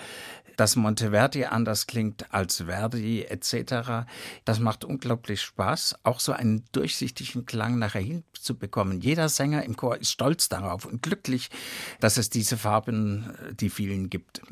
dass 0.57 0.77
Monteverdi 0.77 1.45
anders 1.45 1.87
klingt 1.87 2.33
als 2.33 2.63
Verdi 2.63 3.23
etc. 3.23 4.07
Das 4.45 4.61
macht 4.61 4.85
unglaublich 4.85 5.41
Spaß, 5.43 5.97
auch 6.05 6.21
so 6.21 6.33
einen 6.33 6.65
durchsichtigen 6.73 7.47
Klang 7.47 7.79
nachher 7.79 8.03
hinzubekommen. 8.03 9.01
Jeder 9.01 9.29
Sänger 9.29 9.65
im 9.65 9.77
Chor 9.77 9.97
ist 9.97 10.11
stolz 10.11 10.49
darauf 10.49 10.85
und 10.85 11.03
glücklich, 11.03 11.51
dass 12.01 12.17
es 12.17 12.31
diese 12.31 12.57
Farben, 12.57 13.35
äh, 13.49 13.55
die 13.55 13.71
vielen 13.71 14.11
gibt. 14.11 14.43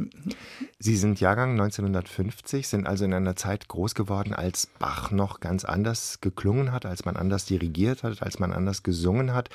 Sie 0.79 0.97
sind 0.97 1.21
Jahrgang 1.21 1.53
1950, 1.53 2.69
sind 2.69 2.87
also 2.87 3.05
in 3.05 3.15
einer 3.15 3.37
Zeit 3.37 3.69
groß 3.69 3.95
geworden, 3.95 4.35
als 4.35 4.67
Bach 4.79 5.11
noch 5.11 5.41
ganz 5.41 5.65
anders 5.65 6.21
geklungen 6.21 6.73
hat, 6.73 6.87
als 6.87 7.05
man 7.05 7.17
anders 7.17 7.45
dirigiert 7.45 8.03
hat, 8.03 8.23
als 8.23 8.39
man 8.39 8.53
anders 8.53 8.83
gesungen 8.83 9.35
hat. 9.35 9.51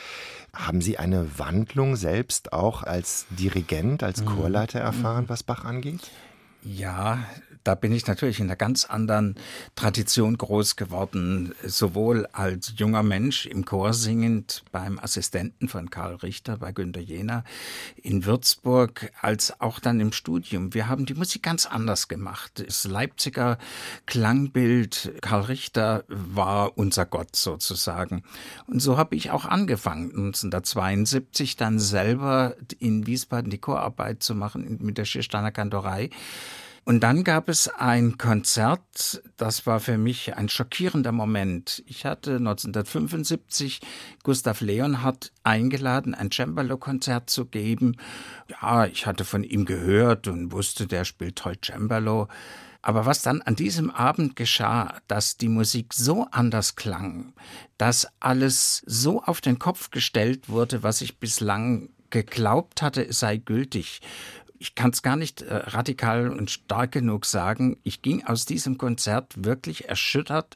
Haben 0.53 0.81
Sie 0.81 0.97
eine 0.97 1.39
Wandlung 1.39 1.95
selbst 1.95 2.53
auch 2.53 2.83
als 2.83 3.25
Dirigent, 3.29 4.03
als 4.03 4.21
mhm. 4.21 4.25
Chorleiter 4.27 4.79
erfahren, 4.79 5.25
was 5.27 5.43
Bach 5.43 5.65
angeht? 5.65 6.11
Ja, 6.65 7.23
da 7.65 7.73
bin 7.73 7.91
ich 7.91 8.05
natürlich 8.05 8.39
in 8.39 8.45
einer 8.45 8.55
ganz 8.55 8.85
anderen 8.85 9.35
Tradition 9.75 10.37
groß 10.37 10.75
geworden, 10.75 11.55
sowohl 11.63 12.27
als 12.27 12.73
junger 12.77 13.01
Mensch 13.01 13.47
im 13.47 13.65
Chor 13.65 13.93
singend 13.93 14.63
beim 14.71 14.99
Assistenten 14.99 15.67
von 15.67 15.89
Karl 15.89 16.15
Richter 16.15 16.57
bei 16.57 16.71
Günter 16.71 17.01
Jena 17.01 17.43
in 17.95 18.25
Würzburg, 18.25 19.11
als 19.19 19.59
auch 19.59 19.79
dann 19.79 19.99
im 19.99 20.11
Studium. 20.11 20.75
Wir 20.75 20.87
haben 20.87 21.07
die 21.07 21.15
Musik 21.15 21.41
ganz 21.41 21.65
anders 21.65 22.07
gemacht. 22.07 22.63
Das 22.63 22.85
Leipziger 22.85 23.57
Klangbild, 24.05 25.13
Karl 25.21 25.41
Richter 25.41 26.03
war 26.07 26.77
unser 26.77 27.07
Gott 27.07 27.35
sozusagen. 27.35 28.23
Und 28.67 28.79
so 28.79 28.95
habe 28.97 29.15
ich 29.15 29.31
auch 29.31 29.45
angefangen, 29.45 30.11
1972 30.11 31.55
dann 31.55 31.79
selber 31.79 32.55
in 32.77 33.07
Wiesbaden 33.07 33.49
die 33.49 33.57
Chorarbeit 33.57 34.21
zu 34.21 34.35
machen 34.35 34.77
mit 34.81 34.99
der 34.99 35.05
Schiersteiner 35.05 35.51
Kantorei. 35.51 36.11
Und 36.87 36.99
dann 36.99 37.23
gab 37.23 37.49
es 37.49 37.67
ein 37.67 38.19
Konzert, 38.19 39.23
das 39.37 39.65
war 39.65 39.79
für 39.79 39.97
mich 39.97 40.35
ein 40.35 40.49
schockierender 40.49 41.11
Moment. 41.11 41.83
Ich 41.87 42.05
hatte 42.05 42.35
1975 42.35 43.81
Gustav 44.21 44.61
Leonhardt 44.61 45.31
eingeladen, 45.43 46.13
ein 46.13 46.29
Cembalo-Konzert 46.29 47.27
zu 47.27 47.45
geben. 47.47 47.97
Ja, 48.47 48.85
ich 48.85 49.07
hatte 49.07 49.25
von 49.25 49.43
ihm 49.43 49.65
gehört 49.65 50.27
und 50.27 50.51
wusste, 50.51 50.85
der 50.85 51.05
spielt 51.05 51.37
toll 51.37 51.55
Cembalo. 51.59 52.27
Aber 52.83 53.07
was 53.07 53.23
dann 53.23 53.41
an 53.41 53.55
diesem 53.55 53.89
Abend 53.89 54.35
geschah, 54.35 54.99
dass 55.07 55.37
die 55.37 55.49
Musik 55.49 55.91
so 55.91 56.27
anders 56.29 56.75
klang, 56.75 57.33
dass 57.79 58.07
alles 58.19 58.83
so 58.85 59.23
auf 59.23 59.41
den 59.41 59.57
Kopf 59.57 59.89
gestellt 59.89 60.49
wurde, 60.49 60.83
was 60.83 61.01
ich 61.01 61.17
bislang 61.17 61.89
geglaubt 62.11 62.83
hatte, 62.83 63.03
es 63.07 63.19
sei 63.19 63.37
gültig 63.37 64.01
ich 64.59 64.75
kann 64.75 64.91
es 64.91 65.01
gar 65.01 65.15
nicht 65.15 65.41
äh, 65.41 65.55
radikal 65.55 66.29
und 66.29 66.51
stark 66.51 66.91
genug 66.91 67.25
sagen. 67.25 67.77
Ich 67.83 68.01
ging 68.01 68.25
aus 68.25 68.45
diesem 68.45 68.77
Konzert 68.77 69.33
wirklich 69.43 69.89
erschüttert 69.89 70.55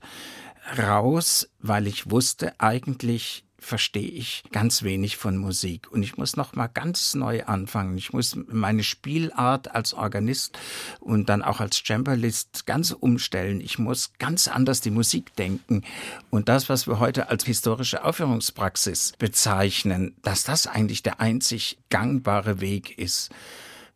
raus, 0.77 1.49
weil 1.59 1.87
ich 1.87 2.09
wusste, 2.09 2.59
eigentlich 2.59 3.45
verstehe 3.61 4.09
ich 4.09 4.43
ganz 4.51 4.83
wenig 4.83 5.17
von 5.17 5.37
Musik 5.37 5.91
und 5.91 6.01
ich 6.01 6.17
muss 6.17 6.37
noch 6.37 6.55
mal 6.55 6.67
ganz 6.67 7.13
neu 7.13 7.43
anfangen. 7.43 7.97
Ich 7.97 8.13
muss 8.13 8.37
meine 8.47 8.83
Spielart 8.83 9.75
als 9.75 9.93
Organist 9.93 10.57
und 10.99 11.29
dann 11.29 11.43
auch 11.43 11.59
als 11.59 11.83
Cembalist 11.85 12.65
ganz 12.65 12.91
umstellen. 12.91 13.61
Ich 13.61 13.77
muss 13.77 14.13
ganz 14.17 14.47
anders 14.47 14.81
die 14.81 14.91
Musik 14.91 15.35
denken 15.35 15.83
und 16.29 16.49
das, 16.49 16.69
was 16.69 16.87
wir 16.87 16.99
heute 16.99 17.29
als 17.29 17.45
historische 17.45 18.03
Aufführungspraxis 18.03 19.13
bezeichnen, 19.19 20.15
dass 20.23 20.43
das 20.43 20.67
eigentlich 20.67 21.03
der 21.03 21.19
einzig 21.19 21.79
gangbare 21.89 22.61
Weg 22.61 22.97
ist. 22.97 23.29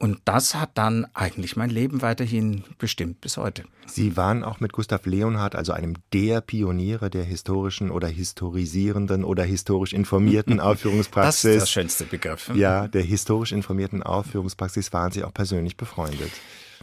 Und 0.03 0.19
das 0.25 0.53
hat 0.53 0.71
dann 0.73 1.07
eigentlich 1.13 1.55
mein 1.55 1.69
Leben 1.69 2.01
weiterhin 2.01 2.65
bestimmt 2.77 3.21
bis 3.21 3.37
heute. 3.37 3.63
Sie 3.85 4.17
waren 4.17 4.43
auch 4.43 4.59
mit 4.59 4.73
Gustav 4.73 5.05
Leonhardt, 5.05 5.55
also 5.55 5.71
einem 5.71 5.93
der 6.11 6.41
Pioniere 6.41 7.09
der 7.09 7.23
historischen 7.23 7.89
oder 7.89 8.09
historisierenden 8.09 9.23
oder 9.23 9.45
historisch 9.45 9.93
informierten 9.93 10.59
Aufführungspraxis. 10.59 11.43
Das 11.43 11.53
ist 11.53 11.61
der 11.61 11.67
schönste 11.67 12.03
Begriff. 12.03 12.51
Ja, 12.53 12.89
der 12.89 13.01
historisch 13.01 13.53
informierten 13.53 14.03
Aufführungspraxis 14.03 14.91
waren 14.91 15.13
Sie 15.13 15.23
auch 15.23 15.33
persönlich 15.33 15.77
befreundet. 15.77 16.31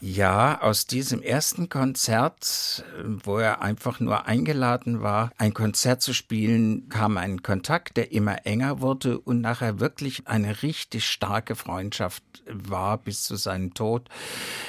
Ja, 0.02 0.62
aus 0.62 0.86
diesem 0.86 1.20
ersten 1.20 1.68
Konzert, 1.68 2.84
wo 3.22 3.36
er 3.36 3.60
einfach 3.60 4.00
nur 4.00 4.24
eingeladen 4.24 5.02
war, 5.02 5.30
ein 5.36 5.52
Konzert 5.52 6.00
zu 6.00 6.14
spielen, 6.14 6.88
kam 6.88 7.18
ein 7.18 7.42
Kontakt, 7.42 7.98
der 7.98 8.10
immer 8.10 8.46
enger 8.46 8.80
wurde 8.80 9.20
und 9.20 9.42
nachher 9.42 9.78
wirklich 9.78 10.26
eine 10.26 10.62
richtig 10.62 11.04
starke 11.04 11.54
Freundschaft 11.54 12.22
war 12.46 12.96
bis 12.96 13.24
zu 13.24 13.36
seinem 13.36 13.74
Tod. 13.74 14.08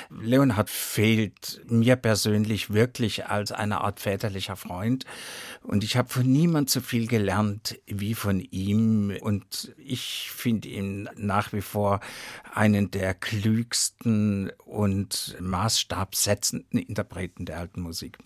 Leonhard 0.09 0.69
fehlt 0.69 1.61
mir 1.69 1.95
persönlich 1.95 2.73
wirklich 2.73 3.27
als 3.27 3.53
eine 3.53 3.79
Art 3.81 4.01
väterlicher 4.01 4.57
Freund 4.57 5.05
und 5.63 5.85
ich 5.85 5.95
habe 5.95 6.09
von 6.09 6.29
niemand 6.29 6.69
so 6.69 6.81
viel 6.81 7.07
gelernt 7.07 7.79
wie 7.87 8.15
von 8.15 8.41
ihm 8.41 9.15
und 9.21 9.73
ich 9.77 10.29
finde 10.29 10.67
ihn 10.67 11.09
nach 11.15 11.53
wie 11.53 11.61
vor 11.61 12.01
einen 12.53 12.91
der 12.91 13.13
klügsten 13.13 14.51
und 14.65 15.20
maßstabsetzenden 15.39 16.79
Interpreten 16.79 17.45
der 17.45 17.59
alten 17.59 17.81
Musik. 17.81 18.17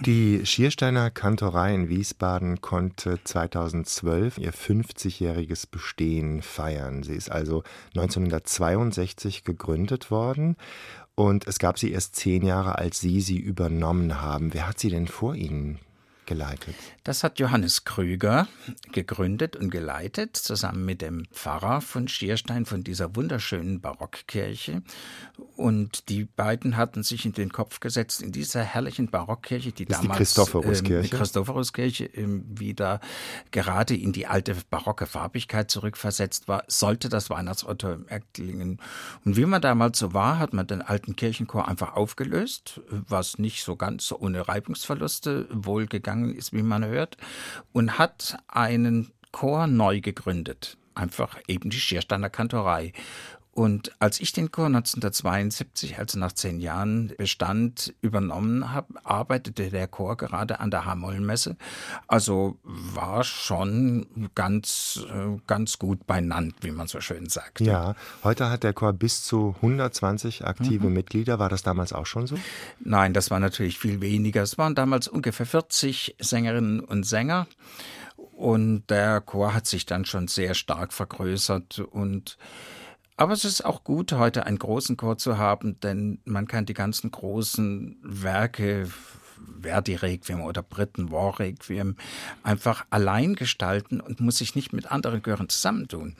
Die 0.00 0.44
Schiersteiner 0.46 1.10
Kantorei 1.10 1.74
in 1.74 1.88
Wiesbaden 1.88 2.60
konnte 2.60 3.20
2012 3.22 4.38
ihr 4.38 4.52
50-jähriges 4.52 5.66
Bestehen 5.70 6.42
feiern. 6.42 7.02
Sie 7.02 7.14
ist 7.14 7.30
also 7.30 7.62
1962 7.94 9.44
gegründet 9.44 10.10
worden 10.10 10.56
und 11.14 11.46
es 11.46 11.58
gab 11.58 11.78
sie 11.78 11.92
erst 11.92 12.16
zehn 12.16 12.44
Jahre, 12.44 12.78
als 12.78 13.00
Sie 13.00 13.20
sie 13.20 13.38
übernommen 13.38 14.20
haben. 14.20 14.54
Wer 14.54 14.66
hat 14.66 14.80
sie 14.80 14.90
denn 14.90 15.06
vor 15.06 15.34
Ihnen 15.34 15.78
geleitet? 16.26 16.74
Das 17.04 17.24
hat 17.24 17.38
Johannes 17.38 17.84
Krüger 17.84 18.48
gegründet 18.92 19.56
und 19.56 19.70
geleitet, 19.70 20.36
zusammen 20.36 20.84
mit 20.84 21.02
dem 21.02 21.26
Pfarrer 21.32 21.80
von 21.80 22.08
Schierstein 22.08 22.66
von 22.66 22.84
dieser 22.84 23.16
wunderschönen 23.16 23.80
Barockkirche. 23.80 24.82
Und 25.56 26.08
die 26.08 26.24
beiden 26.24 26.76
hatten 26.76 27.02
sich 27.02 27.24
in 27.24 27.32
den 27.32 27.52
Kopf 27.52 27.80
gesetzt, 27.80 28.22
in 28.22 28.32
dieser 28.32 28.62
herrlichen 28.62 29.10
Barockkirche, 29.10 29.72
die 29.72 29.86
das 29.86 30.00
damals 30.00 30.18
die 30.18 30.24
Christophoruskirche. 30.24 31.14
Ähm, 31.14 31.18
Christophoruskirche 31.18 32.04
ähm, 32.04 32.44
wieder 32.48 33.00
gerade 33.50 33.96
in 33.96 34.12
die 34.12 34.26
alte 34.26 34.56
barocke 34.70 35.06
Farbigkeit 35.06 35.70
zurückversetzt 35.70 36.48
war, 36.48 36.64
sollte 36.68 37.08
das 37.08 37.30
Weihnachtsauto 37.30 37.98
erklingen. 38.06 38.80
Und 39.24 39.36
wie 39.36 39.46
man 39.46 39.62
damals 39.62 39.98
so 39.98 40.14
war, 40.14 40.38
hat 40.38 40.52
man 40.52 40.66
den 40.66 40.82
alten 40.82 41.16
Kirchenchor 41.16 41.68
einfach 41.68 41.94
aufgelöst, 41.94 42.80
was 42.90 43.38
nicht 43.38 43.62
so 43.64 43.76
ganz 43.76 44.12
ohne 44.12 44.48
Reibungsverluste 44.48 45.46
wohl 45.50 45.86
gegangen 46.12 46.34
ist, 46.34 46.52
wie 46.52 46.62
man 46.62 46.84
hört, 46.84 47.16
und 47.72 47.98
hat 47.98 48.38
einen 48.48 49.12
Chor 49.30 49.66
neu 49.66 50.00
gegründet. 50.00 50.76
Einfach 50.94 51.38
eben 51.48 51.70
die 51.70 51.80
Schiersteiner 51.80 52.28
Kantorei. 52.28 52.92
Und 53.54 53.92
als 53.98 54.18
ich 54.18 54.32
den 54.32 54.50
Chor 54.50 54.66
1972, 54.66 55.98
also 55.98 56.18
nach 56.18 56.32
zehn 56.32 56.58
Jahren 56.58 57.12
Bestand 57.18 57.94
übernommen 58.00 58.72
habe, 58.72 58.94
arbeitete 59.04 59.68
der 59.68 59.88
Chor 59.88 60.16
gerade 60.16 60.58
an 60.58 60.70
der 60.70 60.86
Hamollmesse. 60.86 61.56
Also 62.06 62.56
war 62.62 63.24
schon 63.24 64.30
ganz, 64.34 65.04
äh, 65.06 65.38
ganz 65.46 65.78
gut 65.78 66.06
beinannt, 66.06 66.54
wie 66.62 66.70
man 66.70 66.86
so 66.86 67.02
schön 67.02 67.28
sagt. 67.28 67.60
Ja, 67.60 67.94
heute 68.24 68.48
hat 68.48 68.62
der 68.62 68.72
Chor 68.72 68.94
bis 68.94 69.22
zu 69.22 69.54
120 69.56 70.46
aktive 70.46 70.86
mhm. 70.86 70.94
Mitglieder. 70.94 71.38
War 71.38 71.50
das 71.50 71.62
damals 71.62 71.92
auch 71.92 72.06
schon 72.06 72.26
so? 72.26 72.38
Nein, 72.80 73.12
das 73.12 73.30
war 73.30 73.38
natürlich 73.38 73.78
viel 73.78 74.00
weniger. 74.00 74.42
Es 74.42 74.56
waren 74.56 74.74
damals 74.74 75.08
ungefähr 75.08 75.44
40 75.44 76.16
Sängerinnen 76.18 76.80
und 76.80 77.04
Sänger. 77.04 77.46
Und 78.16 78.84
der 78.88 79.20
Chor 79.20 79.52
hat 79.52 79.66
sich 79.66 79.84
dann 79.84 80.06
schon 80.06 80.26
sehr 80.26 80.54
stark 80.54 80.94
vergrößert 80.94 81.80
und 81.80 82.38
aber 83.22 83.34
es 83.34 83.44
ist 83.44 83.64
auch 83.64 83.84
gut, 83.84 84.12
heute 84.12 84.46
einen 84.46 84.58
großen 84.58 84.96
Chor 84.96 85.16
zu 85.16 85.38
haben, 85.38 85.78
denn 85.80 86.18
man 86.24 86.48
kann 86.48 86.66
die 86.66 86.74
ganzen 86.74 87.10
großen 87.10 87.96
Werke 88.02 88.88
Verdi-Requiem 89.60 90.40
oder 90.40 90.62
Britten-War-Requiem 90.62 91.96
einfach 92.42 92.84
allein 92.90 93.34
gestalten 93.34 94.00
und 94.00 94.20
muss 94.20 94.38
sich 94.38 94.54
nicht 94.54 94.72
mit 94.72 94.90
anderen 94.90 95.22
Chören 95.22 95.48
zusammentun. 95.48 96.16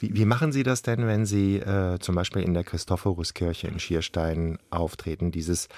Wie, 0.00 0.14
wie, 0.14 0.24
machen 0.24 0.52
Sie 0.52 0.62
das 0.62 0.82
denn, 0.82 1.06
wenn 1.06 1.26
Sie 1.26 1.56
äh, 1.58 1.98
zum 2.00 2.14
Beispiel 2.14 2.42
in 2.42 2.54
der 2.54 2.64
Christophoruskirche 2.64 3.68
in 3.68 3.78
Schierstein 3.78 4.58
auftreten? 4.70 5.30
Dieses 5.30 5.68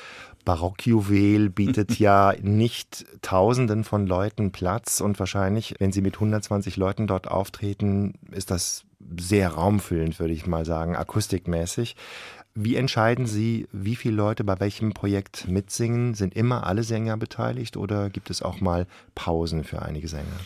Barockjuwel 0.44 1.50
bietet 1.50 1.98
ja 1.98 2.34
nicht 2.40 3.04
Tausenden 3.20 3.84
von 3.84 4.06
Leuten 4.06 4.52
Platz 4.52 5.00
und 5.00 5.18
wahrscheinlich, 5.18 5.74
wenn 5.78 5.92
Sie 5.92 6.00
mit 6.00 6.14
120 6.14 6.76
Leuten 6.76 7.06
dort 7.06 7.28
auftreten, 7.28 8.14
ist 8.30 8.50
das 8.50 8.84
sehr 9.18 9.50
raumfüllend, 9.50 10.18
würde 10.18 10.34
ich 10.34 10.46
mal 10.46 10.64
sagen, 10.64 10.96
akustikmäßig. 10.96 11.96
Wie 12.54 12.76
entscheiden 12.76 13.26
Sie, 13.26 13.66
wie 13.72 13.96
viele 13.96 14.16
Leute 14.16 14.44
bei 14.44 14.60
welchem 14.60 14.92
Projekt 14.92 15.48
mitsingen? 15.48 16.14
Sind 16.14 16.34
immer 16.34 16.66
alle 16.66 16.82
Sänger 16.82 17.16
beteiligt 17.16 17.76
oder 17.76 18.10
gibt 18.10 18.28
es 18.28 18.42
auch 18.42 18.60
mal 18.60 18.86
Pausen 19.14 19.64
für 19.64 19.80
einige 19.80 20.08
Sänger? 20.08 20.38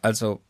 Also 0.00 0.40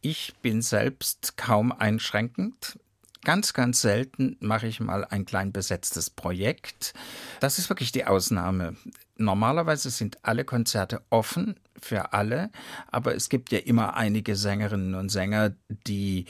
ich 0.00 0.34
bin 0.42 0.62
selbst 0.62 1.36
kaum 1.36 1.70
einschränkend. 1.70 2.78
Ganz, 3.24 3.52
ganz 3.52 3.80
selten 3.80 4.36
mache 4.40 4.66
ich 4.66 4.80
mal 4.80 5.04
ein 5.04 5.24
klein 5.26 5.52
besetztes 5.52 6.08
Projekt. 6.10 6.92
Das 7.40 7.58
ist 7.58 7.68
wirklich 7.68 7.92
die 7.92 8.04
Ausnahme. 8.04 8.76
Normalerweise 9.16 9.90
sind 9.90 10.24
alle 10.24 10.44
Konzerte 10.44 11.02
offen 11.10 11.58
für 11.80 12.12
alle, 12.12 12.50
aber 12.90 13.14
es 13.14 13.28
gibt 13.28 13.50
ja 13.50 13.58
immer 13.58 13.96
einige 13.96 14.36
Sängerinnen 14.36 14.94
und 14.94 15.08
Sänger, 15.10 15.52
die 15.68 16.26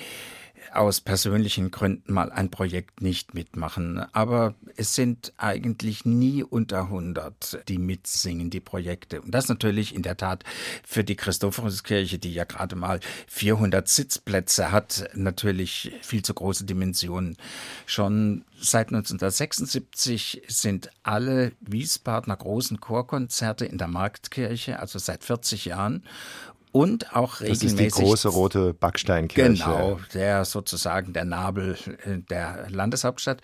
aus 0.73 1.01
persönlichen 1.01 1.71
Gründen 1.71 2.13
mal 2.13 2.31
ein 2.31 2.51
Projekt 2.51 3.01
nicht 3.01 3.35
mitmachen. 3.35 4.05
Aber 4.13 4.55
es 4.77 4.95
sind 4.95 5.33
eigentlich 5.37 6.05
nie 6.05 6.43
unter 6.43 6.83
100, 6.83 7.61
die 7.69 7.79
mitsingen, 7.79 8.51
die 8.51 8.61
Projekte. 8.61 9.21
Und 9.21 9.33
das 9.33 9.49
natürlich 9.49 9.95
in 9.95 10.03
der 10.03 10.17
Tat 10.17 10.45
für 10.85 11.05
die 11.05 11.17
Christophoruskirche, 11.17 12.19
die 12.19 12.33
ja 12.33 12.45
gerade 12.45 12.77
mal 12.77 13.01
400 13.29 13.89
Sitzplätze 13.89 14.73
hat, 14.73 15.11
natürlich 15.15 15.93
viel 16.03 16.23
zu 16.23 16.35
große 16.35 16.65
Dimensionen. 16.65 17.37
Schon 17.87 18.45
seit 18.61 18.89
1976 18.89 20.43
sind 20.49 20.91
alle 21.03 21.53
Wiesbadener 21.61 22.37
großen 22.37 22.81
Chorkonzerte 22.81 23.65
in 23.65 23.79
der 23.79 23.89
Marktkirche, 23.89 24.79
also 24.79 24.99
seit 24.99 25.25
40 25.25 25.67
Jahren 25.67 26.03
und 26.73 27.15
auch 27.15 27.41
regelmäßig. 27.41 27.77
Das 27.77 27.81
ist 27.83 27.99
die 27.99 28.05
große 28.05 28.29
rote 28.29 28.75
Backsteinkirche. 28.75 29.65
Genau, 29.65 30.01
der 30.15 30.45
sozusagen 30.45 31.13
der 31.13 31.25
Nabel 31.25 31.77
äh, 32.05 32.19
der 32.19 32.67
Landeshauptstadt. 32.71 33.41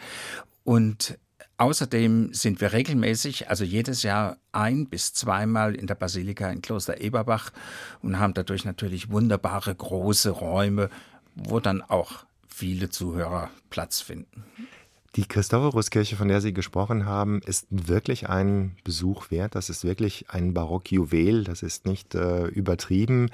Und 0.64 1.18
Außerdem 1.56 2.34
sind 2.34 2.60
wir 2.60 2.72
regelmäßig, 2.72 3.48
also 3.48 3.62
jedes 3.62 4.02
Jahr 4.02 4.38
ein 4.50 4.88
bis 4.88 5.12
zweimal 5.14 5.76
in 5.76 5.86
der 5.86 5.94
Basilika 5.94 6.50
in 6.50 6.62
Kloster 6.62 7.00
Eberbach 7.00 7.52
und 8.02 8.18
haben 8.18 8.34
dadurch 8.34 8.64
natürlich 8.64 9.10
wunderbare 9.10 9.72
große 9.72 10.30
Räume, 10.30 10.90
wo 11.36 11.60
dann 11.60 11.80
auch 11.80 12.24
viele 12.48 12.90
Zuhörer 12.90 13.50
Platz 13.70 14.00
finden. 14.00 14.44
Die 15.16 15.26
Christophoruskirche, 15.26 16.16
von 16.16 16.26
der 16.26 16.40
Sie 16.40 16.52
gesprochen 16.52 17.06
haben, 17.06 17.40
ist 17.42 17.66
wirklich 17.70 18.28
ein 18.28 18.76
Besuch 18.82 19.30
wert. 19.30 19.54
Das 19.54 19.70
ist 19.70 19.84
wirklich 19.84 20.26
ein 20.28 20.54
Barockjuwel. 20.54 21.44
Das 21.44 21.62
ist 21.62 21.86
nicht 21.86 22.16
äh, 22.16 22.46
übertrieben. 22.46 23.30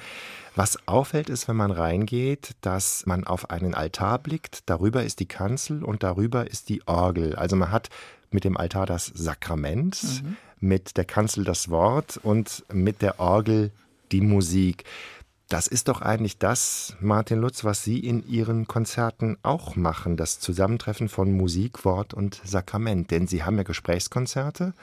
Was 0.55 0.87
auffällt, 0.87 1.31
ist, 1.31 1.49
wenn 1.49 1.57
man 1.57 1.71
reingeht, 1.71 2.51
dass 2.61 3.07
man 3.07 3.25
auf 3.25 3.49
einen 3.49 3.75
Altar 3.75 4.19
blickt. 4.19 4.61
Darüber 4.67 5.03
ist 5.05 5.21
die 5.21 5.27
Kanzel 5.27 5.83
und 5.83 6.03
darüber 6.03 6.51
ist 6.51 6.69
die 6.69 6.87
Orgel. 6.87 7.35
Also 7.37 7.57
man 7.57 7.71
hat 7.71 7.89
mit 8.31 8.45
dem 8.45 8.59
Altar 8.59 8.85
das 8.85 9.07
Sakrament, 9.07 10.23
mhm. 10.23 10.37
mit 10.61 10.99
der 10.99 11.07
Kanzel 11.07 11.45
das 11.45 11.71
Wort 11.71 12.21
und 12.23 12.63
mit 12.71 13.01
der 13.01 13.19
Orgel 13.21 13.71
die 14.13 14.21
Musik. 14.21 14.85
Das 15.51 15.67
ist 15.67 15.89
doch 15.89 16.01
eigentlich 16.01 16.39
das, 16.39 16.95
Martin 17.01 17.41
Lutz, 17.41 17.65
was 17.65 17.83
Sie 17.83 17.99
in 17.99 18.25
Ihren 18.29 18.69
Konzerten 18.69 19.37
auch 19.43 19.75
machen, 19.75 20.17
das 20.17 20.39
Zusammentreffen 20.39 21.09
von 21.09 21.33
Musik, 21.33 21.85
Wort 21.85 22.15
und 22.15 22.41
Sakrament. 22.45 23.11
Denn 23.11 23.27
Sie 23.27 23.43
haben 23.43 23.57
ja 23.57 23.65
Gesprächskonzerte 23.65 24.75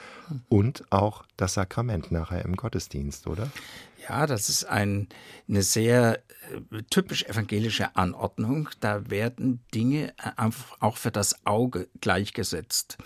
und 0.50 0.84
auch 0.90 1.24
das 1.38 1.54
Sakrament 1.54 2.12
nachher 2.12 2.44
im 2.44 2.54
Gottesdienst, 2.54 3.28
oder? 3.28 3.50
Ja, 4.06 4.26
das 4.26 4.50
ist 4.50 4.64
ein, 4.64 5.08
eine 5.48 5.62
sehr 5.62 6.18
äh, 6.18 6.82
typisch 6.90 7.24
evangelische 7.24 7.96
Anordnung. 7.96 8.68
Da 8.80 9.08
werden 9.08 9.60
Dinge 9.74 10.12
äh, 10.18 10.50
auch 10.80 10.98
für 10.98 11.10
das 11.10 11.46
Auge 11.46 11.88
gleichgesetzt. 12.02 12.98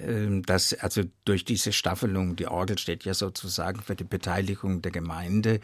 Ähm, 0.00 0.42
das, 0.42 0.74
also 0.74 1.02
durch 1.24 1.44
diese 1.44 1.72
Staffelung, 1.72 2.36
die 2.36 2.46
Orgel 2.46 2.78
steht 2.78 3.04
ja 3.04 3.14
sozusagen 3.14 3.80
für 3.80 3.96
die 3.96 4.04
Beteiligung 4.04 4.82
der 4.82 4.92
Gemeinde 4.92 5.60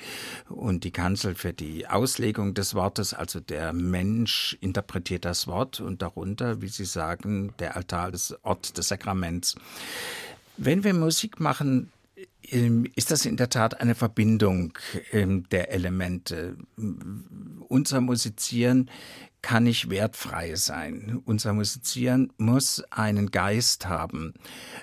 und 0.48 0.84
die 0.84 0.90
Kanzel 0.90 1.34
für 1.34 1.52
die 1.52 1.86
Auslegung 1.86 2.54
des 2.54 2.74
Wortes, 2.74 3.14
also 3.14 3.40
der 3.40 3.72
Mensch 3.72 4.56
interpretiert 4.60 5.24
das 5.24 5.46
Wort 5.46 5.80
und 5.80 6.02
darunter, 6.02 6.60
wie 6.60 6.68
Sie 6.68 6.84
sagen, 6.84 7.54
der 7.58 7.76
Altar, 7.76 8.12
des 8.12 8.36
Ort 8.42 8.76
des 8.76 8.88
Sakraments. 8.88 9.54
Wenn 10.56 10.84
wir 10.84 10.94
Musik 10.94 11.40
machen, 11.40 11.90
ist 12.94 13.10
das 13.10 13.26
in 13.26 13.36
der 13.36 13.48
Tat 13.48 13.80
eine 13.80 13.94
Verbindung 13.94 14.78
ähm, 15.12 15.48
der 15.50 15.72
Elemente. 15.72 16.56
Unser 17.68 18.00
Musizieren 18.00 18.90
kann 19.42 19.64
nicht 19.64 19.90
wertfrei 19.90 20.54
sein. 20.54 21.20
Unser 21.26 21.52
Musizieren 21.52 22.32
muss 22.38 22.82
einen 22.90 23.30
Geist 23.30 23.86
haben, 23.86 24.32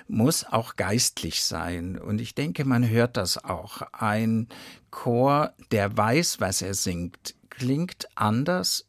muss 0.06 0.44
auch 0.44 0.76
geistlich 0.76 1.42
sein. 1.42 1.98
Und 1.98 2.20
ich 2.20 2.36
denke, 2.36 2.64
man 2.64 2.88
hört 2.88 3.16
das 3.16 3.44
auch. 3.44 3.82
Ein 3.92 4.48
Chor, 4.90 5.52
der 5.72 5.96
weiß, 5.96 6.40
was 6.40 6.62
er 6.62 6.74
singt, 6.74 7.34
klingt 7.50 8.06
anders 8.14 8.86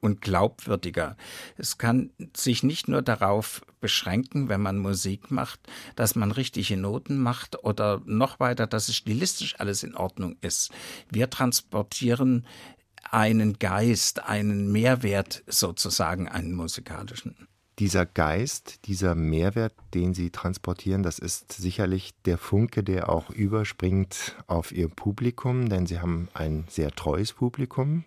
und 0.00 0.20
glaubwürdiger. 0.20 1.16
Es 1.56 1.78
kann 1.78 2.10
sich 2.34 2.62
nicht 2.62 2.88
nur 2.88 3.02
darauf 3.02 3.62
beschränken, 3.80 4.48
wenn 4.48 4.60
man 4.60 4.78
Musik 4.78 5.30
macht, 5.30 5.60
dass 5.96 6.14
man 6.14 6.32
richtige 6.32 6.76
Noten 6.76 7.18
macht 7.18 7.64
oder 7.64 8.02
noch 8.04 8.40
weiter, 8.40 8.66
dass 8.66 8.88
es 8.88 8.96
stilistisch 8.96 9.58
alles 9.58 9.82
in 9.82 9.94
Ordnung 9.94 10.36
ist. 10.40 10.70
Wir 11.10 11.30
transportieren 11.30 12.46
einen 13.10 13.58
Geist, 13.58 14.22
einen 14.24 14.70
Mehrwert 14.70 15.42
sozusagen, 15.46 16.28
einen 16.28 16.52
musikalischen. 16.54 17.48
Dieser 17.78 18.04
Geist, 18.04 18.80
dieser 18.84 19.14
Mehrwert, 19.14 19.72
den 19.94 20.12
Sie 20.12 20.30
transportieren, 20.30 21.02
das 21.02 21.18
ist 21.18 21.52
sicherlich 21.52 22.12
der 22.26 22.36
Funke, 22.36 22.84
der 22.84 23.08
auch 23.08 23.30
überspringt 23.30 24.36
auf 24.46 24.70
Ihr 24.70 24.88
Publikum, 24.88 25.70
denn 25.70 25.86
Sie 25.86 25.98
haben 25.98 26.28
ein 26.34 26.66
sehr 26.68 26.90
treues 26.90 27.32
Publikum. 27.32 28.04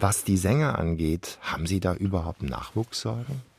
Was 0.00 0.24
die 0.24 0.38
Sänger 0.38 0.78
angeht, 0.78 1.36
haben 1.42 1.66
Sie 1.66 1.78
da 1.78 1.92
überhaupt 1.94 2.42
Nachwuchssorgen? 2.42 3.42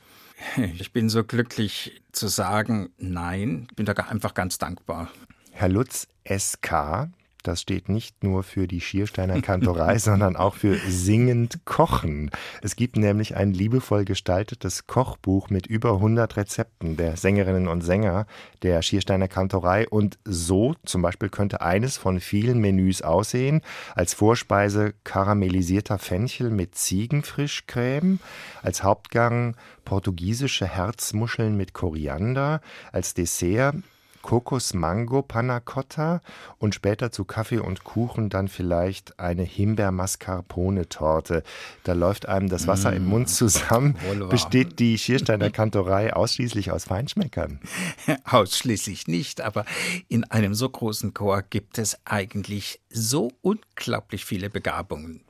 Ich 0.57 0.91
bin 0.91 1.07
so 1.07 1.23
glücklich 1.23 2.01
zu 2.13 2.27
sagen, 2.27 2.89
nein, 2.97 3.67
ich 3.69 3.75
bin 3.75 3.85
da 3.85 3.93
einfach 3.93 4.33
ganz 4.33 4.57
dankbar. 4.57 5.11
Herr 5.51 5.69
Lutz, 5.69 6.07
SK, 6.27 7.09
das 7.43 7.61
steht 7.61 7.89
nicht 7.89 8.23
nur 8.23 8.43
für 8.43 8.67
die 8.67 8.81
Schiersteiner 8.81 9.41
Kantorei, 9.41 9.97
sondern 9.99 10.35
auch 10.35 10.55
für 10.55 10.75
singend 10.75 11.65
kochen. 11.65 12.31
Es 12.61 12.75
gibt 12.75 12.97
nämlich 12.97 13.35
ein 13.35 13.53
liebevoll 13.53 14.05
gestaltetes 14.05 14.87
Kochbuch 14.87 15.49
mit 15.49 15.67
über 15.67 15.93
100 15.93 16.37
Rezepten 16.37 16.97
der 16.97 17.17
Sängerinnen 17.17 17.67
und 17.67 17.81
Sänger 17.81 18.25
der 18.61 18.81
Schiersteiner 18.81 19.27
Kantorei. 19.27 19.87
Und 19.87 20.19
so 20.25 20.75
zum 20.85 21.01
Beispiel 21.01 21.29
könnte 21.29 21.61
eines 21.61 21.97
von 21.97 22.19
vielen 22.19 22.59
Menüs 22.59 23.01
aussehen. 23.01 23.61
Als 23.95 24.13
Vorspeise 24.13 24.93
karamellisierter 25.03 25.97
Fenchel 25.97 26.49
mit 26.49 26.75
Ziegenfrischcreme. 26.75 28.19
Als 28.61 28.83
Hauptgang 28.83 29.55
portugiesische 29.85 30.67
Herzmuscheln 30.67 31.57
mit 31.57 31.73
Koriander. 31.73 32.61
Als 32.91 33.13
Dessert 33.13 33.75
Kokos-Mango-Panna-Cotta 34.21 36.21
und 36.57 36.75
später 36.75 37.11
zu 37.11 37.25
Kaffee 37.25 37.59
und 37.59 37.83
Kuchen 37.83 38.29
dann 38.29 38.47
vielleicht 38.47 39.19
eine 39.19 39.43
Himbeer-Mascarpone-Torte. 39.43 41.43
Da 41.83 41.93
läuft 41.93 42.27
einem 42.27 42.49
das 42.49 42.67
Wasser 42.67 42.91
mmh, 42.91 42.97
im 42.97 43.05
Mund 43.07 43.29
zusammen. 43.29 43.97
Besteht 44.29 44.79
die 44.79 44.97
Schiersteiner 44.97 45.49
Kantorei 45.49 46.13
ausschließlich 46.13 46.71
aus 46.71 46.85
Feinschmeckern? 46.85 47.59
Ausschließlich 48.23 49.07
nicht, 49.07 49.41
aber 49.41 49.65
in 50.07 50.23
einem 50.25 50.53
so 50.53 50.69
großen 50.69 51.13
Chor 51.13 51.41
gibt 51.41 51.77
es 51.77 51.97
eigentlich 52.05 52.79
so 52.89 53.31
unglaublich 53.41 54.25
viele 54.25 54.49
Begabungen. 54.49 55.23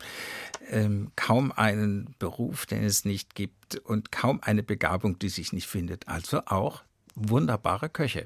Ähm, 0.69 1.11
kaum 1.15 1.51
einen 1.51 2.15
Beruf, 2.19 2.65
den 2.65 2.83
es 2.83 3.05
nicht 3.05 3.35
gibt 3.35 3.77
und 3.77 4.11
kaum 4.11 4.39
eine 4.41 4.63
Begabung, 4.63 5.19
die 5.19 5.29
sich 5.29 5.53
nicht 5.53 5.67
findet. 5.67 6.07
Also 6.07 6.41
auch 6.45 6.83
wunderbare 7.15 7.89
Köche. 7.89 8.25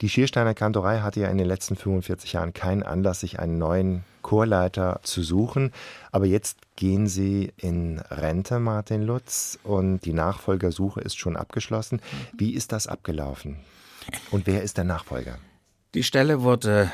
Die 0.00 0.08
Schiersteiner 0.08 0.54
Kantorei 0.54 1.00
hatte 1.00 1.20
ja 1.20 1.28
in 1.28 1.38
den 1.38 1.48
letzten 1.48 1.74
45 1.74 2.32
Jahren 2.32 2.52
keinen 2.52 2.84
Anlass, 2.84 3.20
sich 3.20 3.40
einen 3.40 3.58
neuen 3.58 4.04
Chorleiter 4.22 5.00
zu 5.02 5.22
suchen. 5.22 5.72
Aber 6.12 6.26
jetzt 6.26 6.58
gehen 6.76 7.08
Sie 7.08 7.52
in 7.56 7.98
Rente, 7.98 8.60
Martin 8.60 9.02
Lutz, 9.02 9.58
und 9.64 10.04
die 10.04 10.12
Nachfolgersuche 10.12 11.00
ist 11.00 11.18
schon 11.18 11.36
abgeschlossen. 11.36 12.00
Wie 12.36 12.54
ist 12.54 12.70
das 12.72 12.86
abgelaufen? 12.86 13.56
Und 14.30 14.46
wer 14.46 14.62
ist 14.62 14.76
der 14.76 14.84
Nachfolger? 14.84 15.38
Die 15.94 16.02
Stelle 16.02 16.42
wurde 16.42 16.92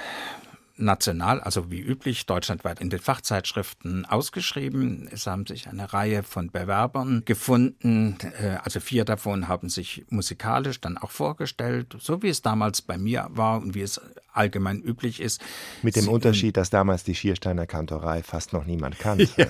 national, 0.77 1.41
also 1.41 1.71
wie 1.71 1.81
üblich, 1.81 2.27
deutschlandweit 2.27 2.81
in 2.81 2.91
den 2.91 2.99
Fachzeitschriften 2.99 4.05
ausgeschrieben. 4.05 5.09
Es 5.11 5.27
haben 5.27 5.47
sich 5.47 5.69
eine 5.69 5.93
Reihe 5.93 6.23
von 6.23 6.51
Bewerbern 6.51 7.23
gefunden. 7.25 8.19
Äh, 8.41 8.59
also 8.63 8.81
vier 8.81 9.05
davon 9.05 9.49
haben 9.49 9.69
sich 9.69 10.05
musikalisch 10.11 10.81
dann 10.81 10.99
auch 10.99 11.11
vorgestellt, 11.11 11.97
so 11.99 12.23
wie 12.23 12.29
es 12.29 12.43
damals 12.43 12.83
bei 12.83 12.99
mir 12.99 13.29
war 13.31 13.61
und 13.61 13.75
wie 13.75 13.83
es 13.83 14.01
allgemein 14.33 14.83
üblich 14.83 15.21
ist. 15.21 15.41
Mit 15.83 15.95
dem 15.95 16.05
Sie, 16.05 16.11
Unterschied, 16.11 16.57
dass 16.57 16.71
damals 16.71 17.05
die 17.05 17.15
Schiersteiner 17.15 17.67
Kantorei 17.67 18.23
fast 18.25 18.53
noch 18.53 18.65
niemand 18.65 18.99
kannte. 18.99 19.29
Ja. 19.37 19.47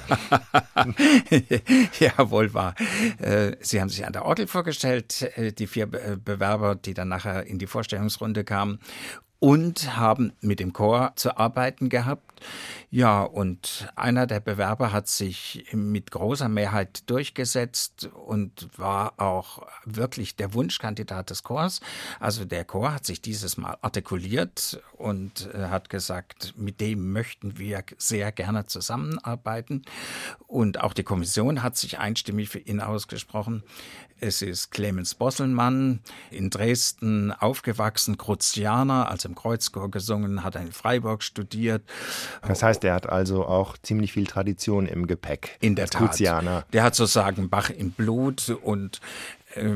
Jawohl 1.98 2.52
war. 2.52 2.74
Äh, 3.18 3.56
Sie 3.60 3.80
haben 3.80 3.88
sich 3.88 4.04
an 4.04 4.12
der 4.12 4.26
Orgel 4.26 4.46
vorgestellt, 4.46 5.22
äh, 5.36 5.52
die 5.52 5.66
vier 5.66 5.86
Bewerber, 5.86 6.74
die 6.74 6.92
dann 6.92 7.08
nachher 7.08 7.46
in 7.46 7.58
die 7.58 7.66
Vorstellungsrunde 7.66 8.44
kamen 8.44 8.78
und 9.44 9.98
haben 9.98 10.32
mit 10.40 10.58
dem 10.58 10.72
Chor 10.72 11.12
zu 11.16 11.36
arbeiten 11.36 11.90
gehabt. 11.90 12.40
Ja, 12.90 13.22
und 13.22 13.92
einer 13.94 14.26
der 14.26 14.40
Bewerber 14.40 14.90
hat 14.90 15.06
sich 15.06 15.66
mit 15.72 16.10
großer 16.10 16.48
Mehrheit 16.48 17.10
durchgesetzt 17.10 18.08
und 18.26 18.70
war 18.78 19.20
auch 19.20 19.66
wirklich 19.84 20.36
der 20.36 20.54
Wunschkandidat 20.54 21.28
des 21.28 21.42
Chors. 21.42 21.82
Also 22.20 22.46
der 22.46 22.64
Chor 22.64 22.94
hat 22.94 23.04
sich 23.04 23.20
dieses 23.20 23.58
Mal 23.58 23.76
artikuliert 23.82 24.80
und 24.92 25.50
äh, 25.52 25.66
hat 25.68 25.90
gesagt, 25.90 26.54
mit 26.56 26.80
dem 26.80 27.12
möchten 27.12 27.58
wir 27.58 27.84
sehr 27.98 28.32
gerne 28.32 28.64
zusammenarbeiten. 28.64 29.82
Und 30.46 30.80
auch 30.80 30.94
die 30.94 31.02
Kommission 31.02 31.62
hat 31.62 31.76
sich 31.76 31.98
einstimmig 31.98 32.48
für 32.48 32.60
ihn 32.60 32.80
ausgesprochen. 32.80 33.62
Es 34.20 34.42
ist 34.42 34.70
Clemens 34.70 35.14
Bosselmann, 35.14 36.00
in 36.30 36.50
Dresden 36.50 37.32
aufgewachsen, 37.32 38.16
Kruzianer, 38.16 39.10
also 39.10 39.28
im 39.28 39.34
Kreuzchor 39.34 39.90
gesungen, 39.90 40.44
hat 40.44 40.56
in 40.56 40.72
Freiburg 40.72 41.22
studiert. 41.22 41.82
Das 42.46 42.62
heißt, 42.62 42.84
er 42.84 42.94
hat 42.94 43.08
also 43.08 43.44
auch 43.44 43.76
ziemlich 43.78 44.12
viel 44.12 44.26
Tradition 44.26 44.86
im 44.86 45.06
Gepäck. 45.06 45.58
In 45.60 45.74
der 45.74 45.86
Tat. 45.86 46.00
Kruzianer. 46.00 46.64
Der 46.72 46.82
hat 46.82 46.94
sozusagen 46.94 47.48
Bach 47.48 47.70
im 47.70 47.90
Blut 47.90 48.50
und 48.62 49.00
äh, 49.54 49.70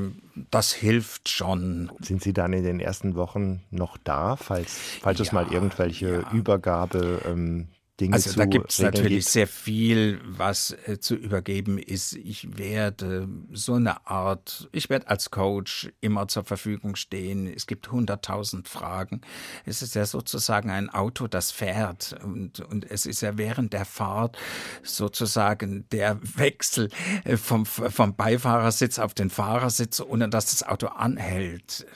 das 0.50 0.72
hilft 0.72 1.28
schon. 1.28 1.90
Sind 2.00 2.22
Sie 2.22 2.32
dann 2.32 2.52
in 2.52 2.64
den 2.64 2.80
ersten 2.80 3.16
Wochen 3.16 3.62
noch 3.70 3.96
da, 3.98 4.36
falls, 4.36 4.78
falls 5.00 5.18
ja, 5.18 5.24
es 5.24 5.32
mal 5.32 5.52
irgendwelche 5.52 6.22
ja. 6.22 6.32
Übergabe 6.32 7.22
ähm, 7.26 7.68
Dinge 8.00 8.14
also 8.14 8.30
zu 8.30 8.38
da 8.38 8.44
gibt 8.44 8.70
es 8.70 8.78
natürlich 8.78 9.24
gibt. 9.24 9.32
sehr 9.32 9.46
viel, 9.46 10.20
was 10.24 10.76
äh, 10.86 11.00
zu 11.00 11.14
übergeben 11.14 11.78
ist. 11.78 12.14
Ich 12.14 12.56
werde 12.56 13.28
so 13.52 13.74
eine 13.74 14.06
Art, 14.06 14.68
ich 14.72 14.88
werde 14.88 15.08
als 15.08 15.30
Coach 15.30 15.90
immer 16.00 16.28
zur 16.28 16.44
Verfügung 16.44 16.94
stehen. 16.94 17.46
Es 17.46 17.66
gibt 17.66 17.90
hunderttausend 17.90 18.68
Fragen. 18.68 19.20
Es 19.64 19.82
ist 19.82 19.94
ja 19.94 20.06
sozusagen 20.06 20.70
ein 20.70 20.90
Auto, 20.90 21.26
das 21.26 21.50
fährt 21.50 22.16
und, 22.22 22.60
und 22.60 22.88
es 22.88 23.06
ist 23.06 23.20
ja 23.20 23.36
während 23.36 23.72
der 23.72 23.84
Fahrt 23.84 24.38
sozusagen 24.82 25.88
der 25.90 26.18
Wechsel 26.38 26.90
äh, 27.24 27.36
vom, 27.36 27.66
vom 27.66 28.14
Beifahrersitz 28.14 28.98
auf 28.98 29.14
den 29.14 29.30
Fahrersitz, 29.30 30.00
ohne 30.00 30.28
dass 30.28 30.46
das 30.46 30.62
Auto 30.62 30.86
anhält. 30.86 31.86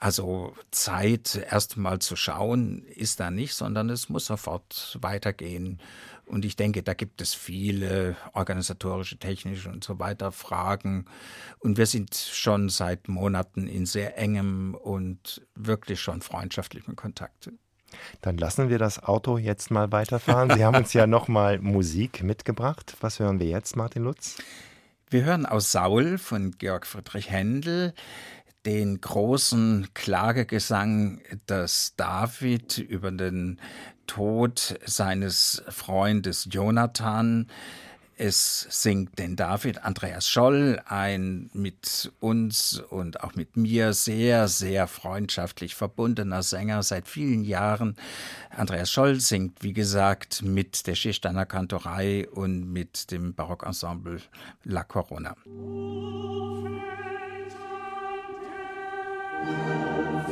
Also 0.00 0.54
Zeit 0.70 1.40
erst 1.50 1.76
mal 1.76 1.98
zu 1.98 2.16
schauen 2.16 2.84
ist 2.84 3.20
da 3.20 3.30
nicht, 3.30 3.54
sondern 3.54 3.90
es 3.90 4.08
muss 4.08 4.26
sofort 4.26 4.98
weitergehen. 5.00 5.80
Und 6.24 6.44
ich 6.44 6.56
denke, 6.56 6.82
da 6.82 6.94
gibt 6.94 7.20
es 7.20 7.34
viele 7.34 8.16
organisatorische, 8.32 9.18
technische 9.18 9.68
und 9.68 9.84
so 9.84 9.98
weiter 9.98 10.32
Fragen. 10.32 11.04
Und 11.58 11.76
wir 11.76 11.86
sind 11.86 12.14
schon 12.14 12.68
seit 12.68 13.08
Monaten 13.08 13.66
in 13.66 13.86
sehr 13.86 14.16
engem 14.18 14.74
und 14.74 15.46
wirklich 15.54 16.00
schon 16.00 16.22
freundschaftlichem 16.22 16.96
Kontakt. 16.96 17.50
Dann 18.22 18.38
lassen 18.38 18.70
wir 18.70 18.78
das 18.78 19.02
Auto 19.02 19.36
jetzt 19.36 19.70
mal 19.70 19.92
weiterfahren. 19.92 20.50
Sie 20.56 20.64
haben 20.64 20.76
uns 20.76 20.92
ja 20.92 21.06
noch 21.06 21.28
mal 21.28 21.58
Musik 21.58 22.22
mitgebracht. 22.22 22.96
Was 23.00 23.18
hören 23.18 23.38
wir 23.38 23.48
jetzt, 23.48 23.76
Martin 23.76 24.04
Lutz? 24.04 24.38
Wir 25.10 25.24
hören 25.24 25.44
aus 25.44 25.72
Saul 25.72 26.16
von 26.16 26.52
Georg 26.52 26.86
Friedrich 26.86 27.30
Händel 27.30 27.92
den 28.66 29.00
großen 29.00 29.88
Klagegesang 29.94 31.20
des 31.48 31.94
David 31.96 32.78
über 32.78 33.10
den 33.10 33.60
Tod 34.06 34.78
seines 34.84 35.62
Freundes 35.68 36.48
Jonathan. 36.50 37.48
Es 38.16 38.66
singt 38.70 39.18
den 39.18 39.36
David 39.36 39.84
Andreas 39.84 40.28
Scholl, 40.28 40.80
ein 40.86 41.50
mit 41.54 42.12
uns 42.20 42.78
und 42.90 43.20
auch 43.24 43.34
mit 43.34 43.56
mir 43.56 43.94
sehr, 43.94 44.46
sehr 44.48 44.86
freundschaftlich 44.86 45.74
verbundener 45.74 46.42
Sänger 46.42 46.82
seit 46.82 47.08
vielen 47.08 47.42
Jahren. 47.42 47.96
Andreas 48.50 48.92
Scholl 48.92 49.18
singt, 49.18 49.62
wie 49.62 49.72
gesagt, 49.72 50.42
mit 50.42 50.86
der 50.86 50.94
Schiersteiner 50.94 51.46
Kantorei 51.46 52.28
und 52.28 52.70
mit 52.70 53.10
dem 53.10 53.34
Barockensemble 53.34 54.20
La 54.62 54.84
Corona. 54.84 55.34
Oh, 59.44 60.22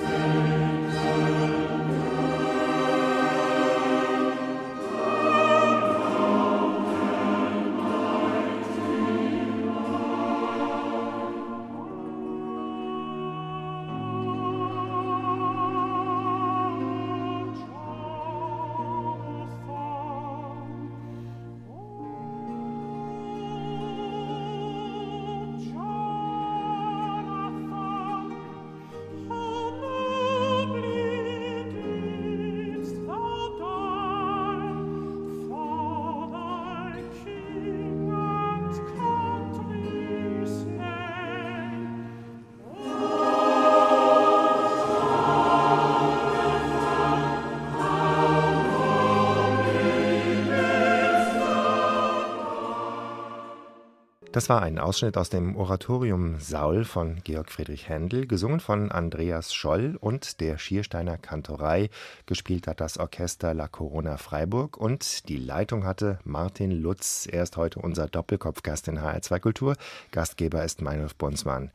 Das 54.33 54.49
war 54.49 54.63
ein 54.63 54.79
Ausschnitt 54.79 55.17
aus 55.17 55.29
dem 55.29 55.57
Oratorium 55.57 56.39
Saul 56.39 56.85
von 56.85 57.17
Georg 57.25 57.51
Friedrich 57.51 57.89
Händel, 57.89 58.29
gesungen 58.29 58.61
von 58.61 58.93
Andreas 58.93 59.53
Scholl 59.53 59.97
und 59.99 60.41
der 60.41 60.57
Schiersteiner 60.57 61.19
Kantorei. 61.19 61.91
Gespielt 62.27 62.69
hat 62.69 62.81
das 62.81 62.97
Orchester 62.97 63.55
La 63.55 63.67
Corona 63.67 64.19
Freiburg 64.19 64.77
und 64.77 65.29
die 65.29 65.37
Leitung 65.37 65.85
hatte 65.85 66.21
Martin 66.23 66.71
Lutz. 66.71 67.27
Er 67.29 67.43
ist 67.43 67.57
heute 67.57 67.81
unser 67.81 68.07
Doppelkopfgast 68.07 68.87
in 68.87 69.01
HR2 69.01 69.41
Kultur. 69.41 69.75
Gastgeber 70.13 70.65
ist 70.65 70.81
Meinolf 70.81 71.17
Bonsmann. 71.17 71.73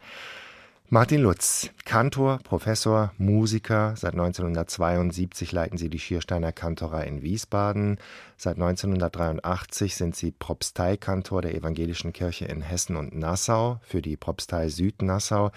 Martin 0.90 1.22
Lutz, 1.22 1.72
Kantor, 1.84 2.40
Professor, 2.44 3.12
Musiker. 3.18 3.96
Seit 3.98 4.14
1972 4.14 5.52
leiten 5.52 5.80
Sie 5.80 5.90
die 5.90 5.98
Schiersteiner 5.98 6.52
Kantorei 6.52 7.06
in 7.06 7.24
Wiesbaden. 7.24 7.98
Seit 8.38 8.58
1983 8.58 9.96
sind 9.96 10.16
Sie 10.16 10.30
Propsteikantor 10.32 11.42
der 11.42 11.56
Evangelischen 11.56 12.14
Kirche 12.14 12.46
in 12.46 12.62
Hessen 12.62 12.98
und 12.98 13.16
Nassau 13.16 13.80
für 13.82 14.04
die 14.04 14.16
Propstei 14.16 14.70
Südnassau. 14.70 15.50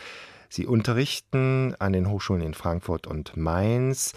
Sie 0.48 0.64
unterrichten 0.64 1.74
an 1.78 1.92
den 1.92 2.08
Hochschulen 2.08 2.42
in 2.42 2.54
Frankfurt 2.54 3.06
und 3.06 3.36
Mainz 3.36 4.14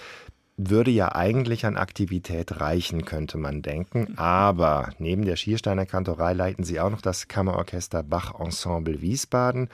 würde 0.57 0.91
ja 0.91 1.15
eigentlich 1.15 1.65
an 1.65 1.75
Aktivität 1.75 2.61
reichen, 2.61 3.03
könnte 3.03 3.37
man 3.37 3.61
denken. 3.61 4.17
Aber 4.17 4.91
neben 4.99 5.25
der 5.25 5.35
Schiersteiner 5.35 5.85
Kantorei 5.85 6.33
leiten 6.33 6.63
Sie 6.63 6.79
auch 6.79 6.91
noch 6.91 7.01
das 7.01 7.27
Kammerorchester 7.27 8.03
Bach 8.03 8.39
Ensemble 8.39 9.01
Wiesbaden 9.01 9.69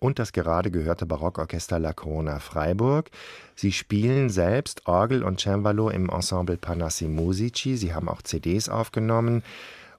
und 0.00 0.18
das 0.18 0.32
gerade 0.32 0.70
gehörte 0.70 1.06
Barockorchester 1.06 1.78
La 1.78 1.92
Corona 1.92 2.38
Freiburg. 2.38 3.10
Sie 3.54 3.72
spielen 3.72 4.30
selbst 4.30 4.86
Orgel 4.86 5.22
und 5.22 5.40
Cembalo 5.40 5.90
im 5.90 6.08
Ensemble 6.08 6.56
Panassi 6.56 7.08
Musici. 7.08 7.76
Sie 7.76 7.94
haben 7.94 8.08
auch 8.08 8.22
CDs 8.22 8.68
aufgenommen. 8.68 9.42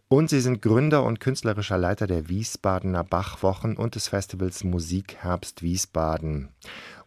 Und 0.08 0.30
sie 0.30 0.40
sind 0.40 0.64
Gründer 0.64 1.04
und 1.04 1.20
künstlerischer 1.20 1.78
Leiter 1.78 2.08
der 2.08 2.30
Wiesbadener 2.30 3.04
Bachwochen 3.04 3.78
und 3.78 3.94
des 3.94 4.08
Festivals 4.08 4.64
Musikherbst 4.64 5.62
Wiesbaden. 5.62 6.50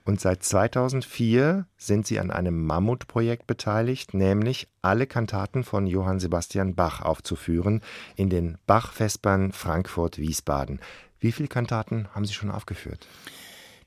Und 0.04 0.20
seit 0.20 0.42
2004 0.42 1.66
sind 1.76 2.06
sie 2.06 2.18
an 2.18 2.30
einem 2.30 2.64
Mammutprojekt 2.64 3.46
beteiligt, 3.46 4.14
nämlich 4.14 4.68
alle 4.82 5.06
Kantaten 5.06 5.64
von 5.64 5.86
Johann 5.86 6.20
Sebastian 6.20 6.74
Bach 6.74 7.02
aufzuführen 7.02 7.82
in 8.16 8.28
den 8.28 8.58
Bach-Vespern 8.66 9.52
Frankfurt-Wiesbaden. 9.52 10.80
Wie 11.22 11.30
viele 11.30 11.46
Kantaten 11.46 12.08
haben 12.16 12.24
Sie 12.24 12.34
schon 12.34 12.50
aufgeführt? 12.50 13.06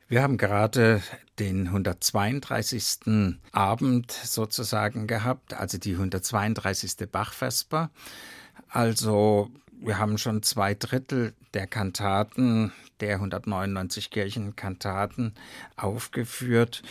Wir 0.07 0.23
haben 0.23 0.37
gerade 0.37 1.03
den 1.37 1.67
132. 1.67 3.37
Abend 3.51 4.09
sozusagen 4.09 5.05
gehabt, 5.05 5.53
also 5.53 5.77
die 5.77 5.95
132. 5.95 7.09
Bachvesper. 7.11 7.89
Also 8.69 9.51
wir 9.81 9.99
haben 9.99 10.17
schon 10.17 10.43
zwei 10.43 10.75
Drittel 10.75 11.33
der 11.53 11.67
Kantaten, 11.67 12.71
der 13.01 13.15
199 13.15 14.11
Kirchenkantaten 14.11 15.33
aufgeführt. 15.75 16.83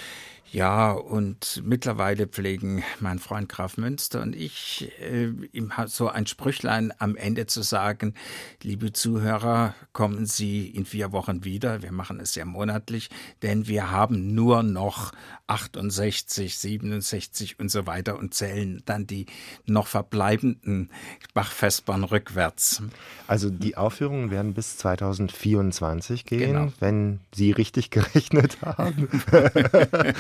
Ja, 0.55 0.93
und 0.93 1.63
mittlerweile 1.65 2.29
pflegen 2.29 2.85
mein 3.01 3.19
Freund 3.19 3.49
Graf 3.49 3.77
Münster 3.77 4.23
und 4.23 4.37
ich 4.37 4.89
äh, 5.01 5.33
ihm 5.51 5.73
so 5.87 6.09
ein 6.09 6.29
Sprüchlein 6.29 6.93
am 6.99 7.17
Ende 7.17 7.47
zu 7.47 7.63
sagen, 7.63 8.15
liebe 8.63 8.93
Zuhörer, 8.93 9.75
kommen 9.93 10.27
Sie 10.27 10.69
in 10.69 10.87
vier 10.87 11.11
Wochen 11.11 11.43
wieder, 11.43 11.83
wir 11.83 11.91
machen 11.91 12.21
es 12.21 12.37
ja 12.37 12.45
monatlich, 12.45 13.11
denn 13.43 13.67
wir 13.67 13.91
haben 13.91 14.37
nur 14.37 14.63
noch 14.63 15.11
68, 15.49 16.57
67 16.57 17.59
und 17.59 17.69
so 17.69 17.89
weiter 17.89 18.17
und 18.17 18.33
zählen 18.33 18.81
dann 18.87 19.09
die 19.09 19.27
noch 19.67 19.89
verbleibenden 19.89 20.89
Bachfestbahn 21.35 22.05
rückwärts. 22.05 22.81
Also 23.27 23.51
die 23.51 23.77
Aufführungen 23.77 24.31
werden 24.31 24.55
bis 24.55 24.77
2024 24.77 26.25
gehen, 26.25 26.53
genau. 26.53 26.73
wenn 26.79 27.19
Sie 27.35 27.51
richtig 27.51 27.91
gerechnet 27.91 28.59
haben. 28.63 29.09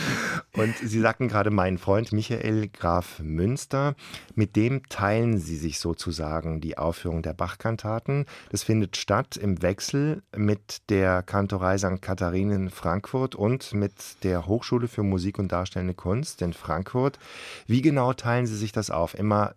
Und 0.52 0.76
Sie 0.76 1.00
sagten 1.00 1.28
gerade 1.28 1.50
meinen 1.50 1.78
Freund 1.78 2.12
Michael 2.12 2.68
Graf 2.68 3.18
Münster, 3.20 3.94
mit 4.34 4.56
dem 4.56 4.88
teilen 4.88 5.38
Sie 5.38 5.56
sich 5.56 5.78
sozusagen 5.78 6.60
die 6.60 6.78
Aufführung 6.78 7.22
der 7.22 7.34
Bachkantaten. 7.34 8.26
Das 8.50 8.62
findet 8.62 8.96
statt 8.96 9.36
im 9.36 9.62
Wechsel 9.62 10.22
mit 10.36 10.90
der 10.90 11.22
Kantorei 11.22 11.78
St. 11.78 12.00
Katharinen 12.00 12.70
Frankfurt 12.70 13.34
und 13.34 13.74
mit 13.74 13.92
der 14.22 14.46
Hochschule 14.46 14.88
für 14.88 15.02
Musik 15.02 15.38
und 15.38 15.50
Darstellende 15.52 15.94
Kunst 15.94 16.42
in 16.42 16.52
Frankfurt. 16.52 17.18
Wie 17.66 17.82
genau 17.82 18.12
teilen 18.12 18.46
Sie 18.46 18.56
sich 18.56 18.72
das 18.72 18.90
auf? 18.90 19.18
Immer 19.18 19.54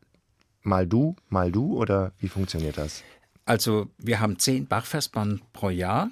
mal 0.63 0.87
du, 0.87 1.15
mal 1.29 1.51
du 1.51 1.77
oder 1.77 2.11
wie 2.19 2.27
funktioniert 2.27 2.77
das? 2.77 3.03
Also 3.45 3.87
wir 3.97 4.19
haben 4.19 4.39
zehn 4.39 4.67
Bachfestbahnen 4.67 5.41
pro 5.53 5.69
Jahr. 5.69 6.09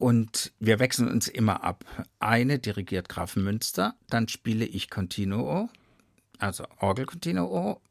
Und 0.00 0.52
wir 0.58 0.78
wechseln 0.78 1.08
uns 1.08 1.28
immer 1.28 1.62
ab. 1.62 1.84
Eine 2.20 2.58
dirigiert 2.58 3.10
Graf 3.10 3.36
Münster, 3.36 3.94
dann 4.08 4.28
spiele 4.28 4.64
ich 4.64 4.88
Continuo, 4.88 5.68
also 6.38 6.64
Orgel 6.78 7.04
Continuo. 7.04 7.82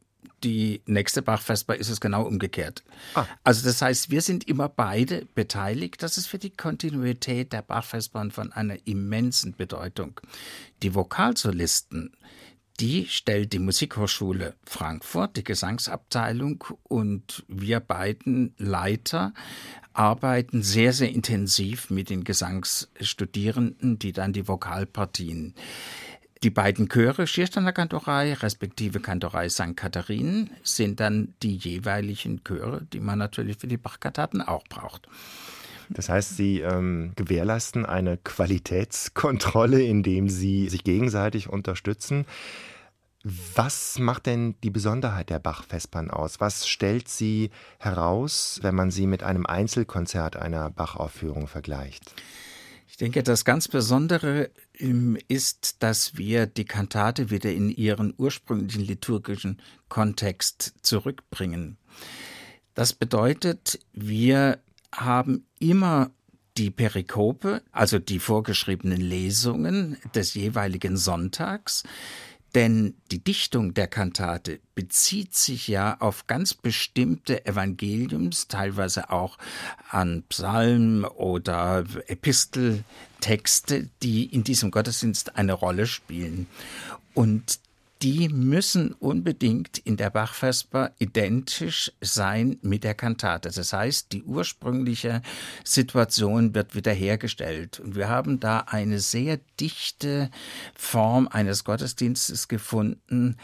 Die 0.44 0.82
nächste 0.88 1.22
Bachvesper 1.22 1.76
ist 1.76 1.90
es 1.90 2.02
genau 2.02 2.24
umgekehrt. 2.24 2.84
Ah. 3.14 3.28
Also 3.44 3.64
das 3.64 3.84
heißt, 3.84 4.10
wir 4.10 4.24
sind 4.24 4.48
immer 4.48 4.70
beide 4.70 5.28
beteiligt. 5.36 6.02
Das 6.02 6.18
ist 6.18 6.26
für 6.26 6.40
die 6.40 6.50
Kontinuität 6.50 7.54
der 7.54 7.62
Bachvespern 7.62 8.32
von 8.32 8.52
einer 8.54 8.78
immensen 8.88 9.56
Bedeutung. 9.56 10.20
Die 10.82 10.96
Vokalsolisten, 10.96 12.18
die 12.80 13.08
stellt 13.08 13.54
die 13.54 13.60
Musikhochschule 13.60 14.56
Frankfurt, 14.64 15.38
die 15.38 15.44
Gesangsabteilung 15.44 16.64
und 16.84 17.44
wir 17.48 17.80
beiden 17.80 18.54
Leiter 18.58 19.34
arbeiten 19.94 20.64
sehr, 20.64 20.94
sehr 20.94 21.10
intensiv 21.10 21.90
mit 21.90 22.10
den 22.10 22.24
Gesangsstudierenden, 22.24 24.00
die 24.00 24.14
dann 24.14 24.34
die 24.34 24.48
Vokalpartien 24.48 25.56
die 26.42 26.50
beiden 26.50 26.88
Chöre 26.88 27.28
Schiersteiner 27.28 27.74
Kantorei 27.74 28.34
respektive 28.34 29.02
Kantorei 29.02 29.50
St. 29.50 29.76
Katharinen 29.76 30.50
sind 30.64 31.02
dann 31.02 31.34
die 31.44 31.58
jeweiligen 31.58 32.46
Chöre, 32.46 32.88
die 32.94 33.02
man 33.02 33.20
natürlich 33.20 33.58
für 33.58 33.68
die 33.68 33.76
Bachkantaten 33.76 34.42
auch 34.42 34.64
braucht. 34.70 35.10
Das 35.90 36.08
heißt, 36.08 36.38
Sie 36.38 36.62
ähm, 36.62 37.12
gewährleisten 37.16 37.86
eine 37.86 38.16
Qualitätskontrolle, 38.18 39.82
indem 39.82 40.30
Sie 40.30 40.70
sich 40.70 40.84
gegenseitig 40.84 41.50
unterstützen. 41.50 42.26
Was 43.24 44.00
macht 44.00 44.28
denn 44.28 44.56
die 44.64 44.70
Besonderheit 44.70 45.30
der 45.30 45.40
Bach-Vespern 45.40 46.10
aus? 46.10 46.40
Was 46.40 46.68
stellt 46.68 47.10
sie 47.10 47.50
heraus, 47.78 48.60
wenn 48.62 48.76
man 48.76 48.92
sie 48.92 49.08
mit 49.08 49.24
einem 49.24 49.46
Einzelkonzert 49.46 50.38
einer 50.38 50.70
Bach-Aufführung 50.70 51.48
vergleicht? 51.48 52.14
Ich 52.88 52.96
denke, 52.96 53.22
das 53.22 53.44
ganz 53.44 53.68
Besondere 53.68 54.52
ähm, 54.78 55.18
ist, 55.28 55.84
dass 55.84 56.18
wir 56.18 56.46
die 56.48 56.66
Kantate 56.66 57.30
wieder 57.30 57.52
in 57.52 57.70
ihren 57.70 58.14
ursprünglichen 58.18 58.84
liturgischen 58.84 59.62
Kontext 59.90 60.74
zurückbringen. 60.82 61.78
Das 62.74 62.94
bedeutet, 62.94 63.80
wir 63.92 64.60
haben 64.94 65.46
immer 65.60 66.12
die 66.58 66.72
Perikope, 66.72 67.62
also 67.72 68.00
die 68.00 68.20
vorgeschriebenen 68.20 69.00
Lesungen 69.00 69.98
des 70.16 70.34
jeweiligen 70.34 70.98
Sonntags, 70.98 71.84
denn 72.56 72.96
die 73.12 73.24
Dichtung 73.24 73.74
der 73.74 73.88
Kantate 73.88 74.60
bezieht 74.76 75.36
sich 75.36 75.68
ja 75.68 75.98
auf 76.00 76.28
ganz 76.28 76.54
bestimmte 76.54 77.46
Evangeliums, 77.46 78.48
teilweise 78.48 79.12
auch 79.12 79.38
an 79.90 80.24
Psalmen 80.30 81.06
oder 81.06 81.84
Episteltexte, 82.08 83.90
die 84.02 84.26
in 84.26 84.44
diesem 84.44 84.72
Gottesdienst 84.72 85.36
eine 85.36 85.54
Rolle 85.54 85.86
spielen. 85.86 86.48
Und 87.14 87.60
die 88.02 88.30
müssen 88.30 88.94
unbedingt 88.94 89.78
in 89.78 89.98
der 89.98 90.10
Bachvesper 90.10 90.92
identisch 91.00 91.92
sein 92.00 92.58
mit 92.62 92.86
der 92.86 92.94
Kantate. 92.94 93.52
Das 93.52 93.74
heißt, 93.74 94.14
die 94.14 94.24
ursprüngliche 94.24 95.22
Situation 95.66 96.56
wird 96.56 96.76
wiederhergestellt. 96.76 97.82
Und 97.82 97.96
wir 97.96 98.08
haben 98.08 98.40
da 98.40 98.60
eine 98.68 99.00
sehr 99.02 99.40
dichte 99.60 100.32
Form 100.76 101.28
eines 101.28 101.66
Gottesdienstes 101.66 102.48
gefunden, 102.48 103.36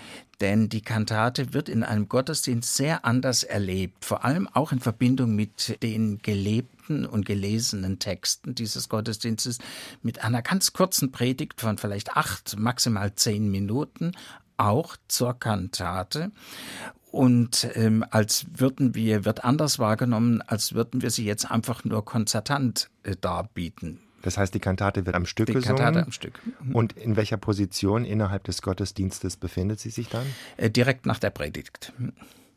denn 0.41 0.69
die 0.69 0.81
Kantate 0.81 1.53
wird 1.53 1.69
in 1.69 1.83
einem 1.83 2.07
Gottesdienst 2.07 2.75
sehr 2.75 3.05
anders 3.05 3.43
erlebt, 3.43 4.05
vor 4.05 4.25
allem 4.25 4.47
auch 4.47 4.71
in 4.71 4.79
Verbindung 4.79 5.35
mit 5.35 5.81
den 5.81 6.19
gelebten 6.19 7.05
und 7.05 7.25
gelesenen 7.25 7.99
Texten 7.99 8.53
dieses 8.53 8.89
Gottesdienstes, 8.89 9.59
mit 10.01 10.23
einer 10.23 10.41
ganz 10.41 10.73
kurzen 10.73 11.11
Predigt 11.11 11.61
von 11.61 11.77
vielleicht 11.77 12.15
acht, 12.15 12.57
maximal 12.59 13.15
zehn 13.15 13.49
Minuten, 13.49 14.11
auch 14.57 14.97
zur 15.07 15.33
Kantate 15.39 16.31
und 17.15 17.69
ähm, 17.75 18.03
als 18.09 18.45
würden 18.57 18.93
wir, 18.93 19.23
wird 19.23 19.45
anders 19.45 19.79
wahrgenommen, 19.79 20.41
als 20.41 20.73
würden 20.73 21.01
wir 21.01 21.11
sie 21.11 21.23
jetzt 21.23 21.49
einfach 21.49 21.85
nur 21.85 22.03
konzertant 22.03 22.89
äh, 23.03 23.15
darbieten. 23.19 24.01
Das 24.21 24.37
heißt, 24.37 24.53
die 24.53 24.59
Kantate 24.59 25.05
wird 25.05 25.15
am 25.15 25.25
Stück 25.25 25.45
die 25.45 25.53
gesungen. 25.53 25.77
Kantate 25.77 26.03
am 26.03 26.11
Stück. 26.11 26.41
Mhm. 26.61 26.75
Und 26.75 26.93
in 26.97 27.15
welcher 27.15 27.37
Position 27.37 28.03
innerhalb 28.03 28.43
des 28.43 28.61
Gottesdienstes 28.61 29.37
befindet 29.37 29.79
sie 29.79 29.91
sich 29.91 30.09
dann? 30.09 30.25
Äh, 30.57 30.69
direkt 30.69 31.05
nach 31.05 31.19
der 31.19 31.29
Predigt. 31.29 31.93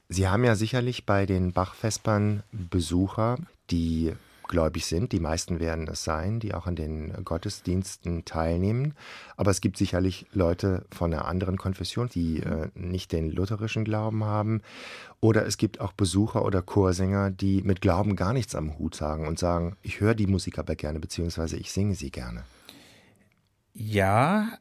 Sie 0.08 0.26
haben 0.26 0.42
ja 0.42 0.56
sicherlich 0.56 1.06
bei 1.06 1.24
den 1.24 1.52
Bachvespern 1.52 2.42
Besucher, 2.50 3.38
die 3.70 4.14
gläubig 4.48 4.86
sind. 4.86 5.12
Die 5.12 5.20
meisten 5.20 5.60
werden 5.60 5.86
es 5.88 6.04
sein, 6.04 6.40
die 6.40 6.54
auch 6.54 6.66
an 6.66 6.74
den 6.76 7.24
Gottesdiensten 7.24 8.24
teilnehmen. 8.24 8.94
Aber 9.36 9.50
es 9.50 9.60
gibt 9.60 9.76
sicherlich 9.76 10.26
Leute 10.32 10.84
von 10.90 11.12
einer 11.12 11.26
anderen 11.26 11.56
Konfession, 11.56 12.08
die 12.08 12.40
äh, 12.40 12.68
nicht 12.74 13.12
den 13.12 13.30
lutherischen 13.30 13.84
Glauben 13.84 14.24
haben. 14.24 14.62
Oder 15.20 15.46
es 15.46 15.56
gibt 15.56 15.80
auch 15.80 15.92
Besucher 15.92 16.44
oder 16.44 16.62
Chorsänger, 16.62 17.30
die 17.30 17.62
mit 17.62 17.80
Glauben 17.80 18.16
gar 18.16 18.32
nichts 18.32 18.54
am 18.54 18.78
Hut 18.78 18.94
sagen 18.94 19.26
und 19.26 19.38
sagen, 19.38 19.76
ich 19.82 20.00
höre 20.00 20.14
die 20.14 20.26
Musik 20.26 20.58
aber 20.58 20.74
gerne, 20.74 21.00
beziehungsweise 21.00 21.56
ich 21.56 21.70
singe 21.70 21.94
sie 21.94 22.10
gerne. 22.10 22.44
Ja, 23.74 24.58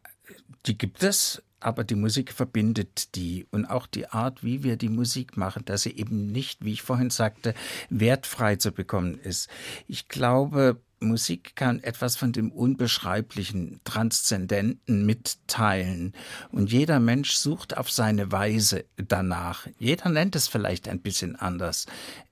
die 0.65 0.77
gibt 0.77 1.01
es. 1.03 1.41
Aber 1.59 1.83
die 1.83 1.95
Musik 1.95 2.31
verbindet 2.31 3.15
die 3.15 3.45
und 3.51 3.65
auch 3.65 3.87
die 3.87 4.07
Art, 4.07 4.43
wie 4.43 4.63
wir 4.63 4.77
die 4.77 4.89
Musik 4.89 5.37
machen, 5.37 5.65
dass 5.65 5.83
sie 5.83 5.95
eben 5.95 6.31
nicht, 6.31 6.63
wie 6.63 6.73
ich 6.73 6.81
vorhin 6.81 7.09
sagte, 7.09 7.53
wertfrei 7.89 8.57
zu 8.57 8.71
bekommen 8.71 9.19
ist. 9.19 9.49
Ich 9.87 10.07
glaube, 10.07 10.81
Musik 10.99 11.55
kann 11.55 11.83
etwas 11.83 12.15
von 12.15 12.31
dem 12.31 12.51
Unbeschreiblichen, 12.51 13.79
Transzendenten 13.83 15.05
mitteilen. 15.05 16.13
Und 16.51 16.71
jeder 16.71 16.99
Mensch 16.99 17.33
sucht 17.33 17.77
auf 17.77 17.91
seine 17.91 18.31
Weise 18.31 18.85
danach. 18.95 19.67
Jeder 19.77 20.09
nennt 20.09 20.35
es 20.35 20.47
vielleicht 20.47 20.87
ein 20.87 21.01
bisschen 21.01 21.35
anders. 21.35 21.85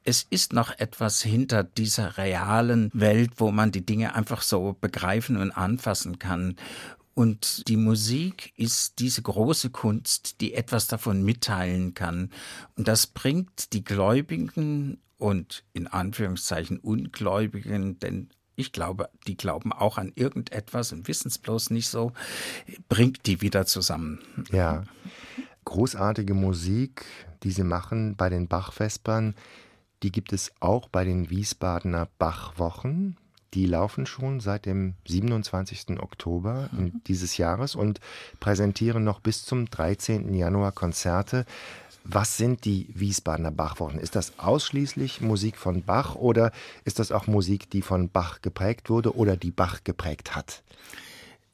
Es 0.04 0.26
ist 0.30 0.54
noch 0.54 0.78
etwas 0.78 1.22
hinter 1.22 1.64
dieser 1.64 2.18
realen 2.18 2.90
Welt, 2.94 3.34
wo 3.38 3.52
man 3.52 3.72
die 3.72 3.86
Dinge 3.86 4.16
einfach 4.16 4.42
so 4.42 4.76
begreifen 4.80 5.38
und 5.38 5.52
anfassen 5.52 6.18
kann. 6.18 6.56
Und 7.16 7.68
die 7.70 7.78
Musik 7.78 8.54
ist 8.58 9.00
diese 9.00 9.22
große 9.22 9.70
Kunst, 9.70 10.42
die 10.42 10.54
etwas 10.54 10.88
davon 10.88 11.24
mitteilen 11.24 11.94
kann. 11.94 12.30
Und 12.76 12.90
das 12.90 13.08
bringt 13.08 13.72
die 13.74 13.86
Gläubigen 13.86 15.00
und 15.18 15.64
in 15.72 15.88
Anführungszeichen 15.88 16.78
Ungläubigen, 16.78 18.00
denn 18.00 18.30
ich 18.58 18.74
glaube, 18.74 19.10
die 19.28 19.38
glauben 19.38 19.72
auch 19.72 19.98
an 19.98 20.12
irgendetwas 20.16 20.92
und 20.92 21.08
wissen 21.08 21.30
es 21.30 21.38
bloß 21.38 21.70
nicht 21.70 21.88
so, 21.88 22.12
bringt 22.90 23.26
die 23.26 23.42
wieder 23.42 23.66
zusammen. 23.66 24.20
Ja, 24.52 24.84
großartige 25.64 26.34
Musik, 26.34 27.06
die 27.44 27.52
sie 27.52 27.64
machen 27.64 28.16
bei 28.16 28.30
den 28.30 28.48
Bachvespern, 28.48 29.36
die 30.04 30.12
gibt 30.12 30.34
es 30.34 30.52
auch 30.60 30.90
bei 30.90 31.06
den 31.06 31.30
Wiesbadener 31.30 32.08
Bachwochen. 32.18 33.18
Die 33.54 33.66
laufen 33.66 34.06
schon 34.06 34.40
seit 34.40 34.66
dem 34.66 34.96
27. 35.08 36.02
Oktober 36.02 36.70
mhm. 36.72 37.02
dieses 37.08 37.38
Jahres 37.38 37.76
und 37.76 38.02
präsentieren 38.40 39.04
noch 39.04 39.20
bis 39.20 39.46
zum 39.46 39.70
13. 39.70 40.34
Januar 40.34 40.72
Konzerte. 40.72 41.46
Was 42.04 42.38
sind 42.38 42.66
die 42.66 42.88
Wiesbadener 42.94 43.52
Bachwochen? 43.52 44.00
Ist 44.00 44.16
das 44.16 44.38
ausschließlich 44.38 45.22
Musik 45.22 45.58
von 45.58 45.84
Bach 45.84 46.16
oder 46.16 46.52
ist 46.84 47.00
das 47.00 47.12
auch 47.12 47.26
Musik, 47.26 47.70
die 47.70 47.82
von 47.82 48.10
Bach 48.10 48.42
geprägt 48.42 48.90
wurde 48.90 49.16
oder 49.16 49.38
die 49.38 49.52
Bach 49.52 49.84
geprägt 49.84 50.36
hat? 50.36 50.62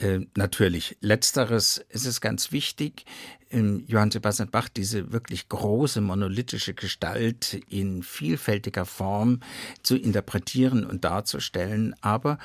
Äh, 0.02 0.22
natürlich. 0.36 0.98
Letzteres 1.02 1.78
ist 1.90 2.08
es 2.08 2.22
ganz 2.22 2.52
wichtig, 2.52 3.06
Johann 3.52 4.12
Sebastian 4.12 4.50
Bach 4.50 4.70
diese 4.70 5.12
wirklich 5.12 5.50
große 5.50 6.00
monolithische 6.00 6.74
Gestalt 6.74 7.62
in 7.70 8.02
vielfältiger 8.02 8.86
Form 8.86 9.42
zu 9.84 9.98
interpretieren 9.98 10.86
und 10.86 11.04
darzustellen. 11.04 11.94
Aber 12.00 12.40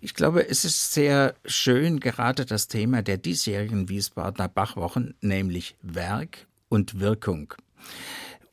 ich 0.00 0.14
glaube, 0.14 0.48
es 0.48 0.64
ist 0.64 0.92
sehr 0.92 1.34
schön, 1.44 2.00
gerade 2.00 2.44
das 2.44 2.66
Thema 2.66 3.02
der 3.02 3.18
diesjährigen 3.18 3.88
Wiesbadener 3.88 4.48
Bachwochen, 4.48 5.14
nämlich 5.20 5.76
Werk 5.80 6.48
und 6.68 6.98
Wirkung. 6.98 7.54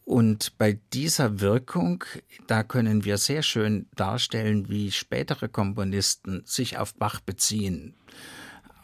Und 0.05 0.55
bei 0.59 0.79
dieser 0.93 1.39
Wirkung, 1.41 2.03
da 2.45 2.61
können 2.61 3.03
wir 3.03 3.17
sehr 3.17 3.41
schön 3.41 3.87
darstellen, 3.95 4.69
wie 4.69 4.91
spätere 4.91 5.49
Komponisten 5.49 6.43
sich 6.45 6.77
auf 6.77 6.93
Bach 6.93 7.19
beziehen 7.19 7.95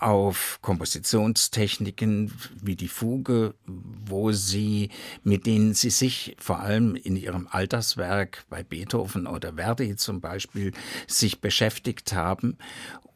auf 0.01 0.59
Kompositionstechniken 0.61 2.33
wie 2.61 2.75
die 2.75 2.87
Fuge, 2.87 3.53
wo 3.65 4.31
sie, 4.31 4.89
mit 5.23 5.45
denen 5.45 5.73
sie 5.73 5.91
sich 5.91 6.35
vor 6.39 6.59
allem 6.59 6.95
in 6.95 7.15
ihrem 7.15 7.47
Alterswerk 7.49 8.43
bei 8.49 8.63
Beethoven 8.63 9.27
oder 9.27 9.53
Verdi 9.53 9.95
zum 9.95 10.19
Beispiel 10.19 10.73
sich 11.07 11.39
beschäftigt 11.39 12.13
haben 12.13 12.57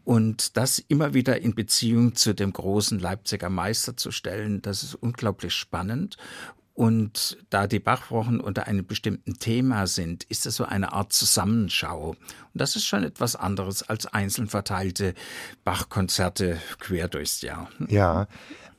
und 0.03 0.55
das 0.55 0.77
immer 0.77 1.15
wieder 1.15 1.41
in 1.41 1.55
Beziehung 1.55 2.15
zu 2.15 2.33
dem 2.33 2.53
großen 2.53 2.99
Leipziger 2.99 3.49
Meister 3.49 3.97
zu 3.97 4.11
stellen, 4.11 4.61
das 4.61 4.83
ist 4.83 4.93
unglaublich 4.93 5.53
spannend. 5.53 6.17
Und 6.75 7.37
da 7.49 7.67
die 7.67 7.79
Bachwochen 7.79 8.41
unter 8.41 8.67
einem 8.67 8.85
bestimmten 8.85 9.39
Thema 9.39 9.87
sind, 9.87 10.25
ist 10.25 10.45
es 10.45 10.57
so 10.57 10.65
eine 10.65 10.91
Art 10.91 11.13
Zusammenschau. 11.13 12.09
Und 12.09 12.17
das 12.53 12.75
ist 12.75 12.85
schon 12.85 13.03
etwas 13.03 13.37
anderes 13.37 13.81
als 13.83 14.07
einzeln 14.07 14.47
verteilte 14.47 15.15
Bachkonzerte 15.63 16.59
quer 16.79 17.07
durchs 17.07 17.41
Jahr. 17.41 17.69
Ja. 17.87 18.27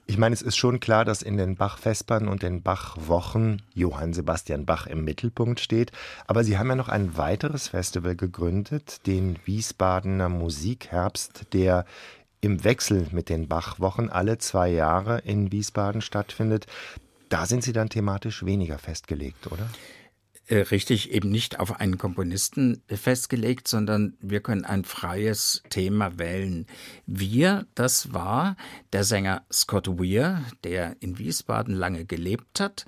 Ich 0.08 0.18
meine, 0.18 0.34
es 0.34 0.42
ist 0.42 0.56
schon 0.56 0.78
klar, 0.78 1.04
dass 1.04 1.22
in 1.22 1.36
den 1.36 1.56
Bach-Vespern 1.56 2.28
und 2.28 2.42
den 2.42 2.62
Bach-Wochen 2.62 3.62
Johann 3.74 4.12
Sebastian 4.12 4.64
Bach 4.64 4.86
im 4.86 5.02
Mittelpunkt 5.02 5.58
steht. 5.58 5.90
Aber 6.28 6.44
Sie 6.44 6.58
haben 6.58 6.68
ja 6.68 6.76
noch 6.76 6.88
ein 6.88 7.16
weiteres 7.16 7.68
Festival 7.68 8.14
gegründet, 8.14 9.04
den 9.06 9.36
Wiesbadener 9.46 10.28
Musikherbst, 10.28 11.46
der 11.54 11.86
im 12.40 12.62
Wechsel 12.62 13.08
mit 13.10 13.28
den 13.28 13.48
Bachwochen 13.48 14.08
alle 14.08 14.38
zwei 14.38 14.68
Jahre 14.68 15.18
in 15.24 15.50
Wiesbaden 15.50 16.00
stattfindet. 16.00 16.66
Da 17.28 17.46
sind 17.46 17.62
Sie 17.64 17.72
dann 17.72 17.88
thematisch 17.88 18.44
weniger 18.44 18.78
festgelegt, 18.78 19.46
oder? 19.50 19.68
Äh, 20.48 20.58
richtig 20.58 21.10
eben 21.10 21.30
nicht 21.30 21.58
auf 21.58 21.80
einen 21.80 21.98
Komponisten 21.98 22.80
festgelegt, 22.88 23.66
sondern 23.66 24.16
wir 24.20 24.40
können 24.40 24.64
ein 24.64 24.84
freies 24.84 25.62
Thema 25.70 26.20
wählen. 26.20 26.66
Wir, 27.04 27.66
das 27.74 28.12
war 28.12 28.56
der 28.92 29.02
Sänger 29.02 29.44
Scott 29.52 29.88
Weir, 29.88 30.44
der 30.62 30.96
in 31.00 31.18
Wiesbaden 31.18 31.74
lange 31.74 32.04
gelebt 32.04 32.60
hat. 32.60 32.86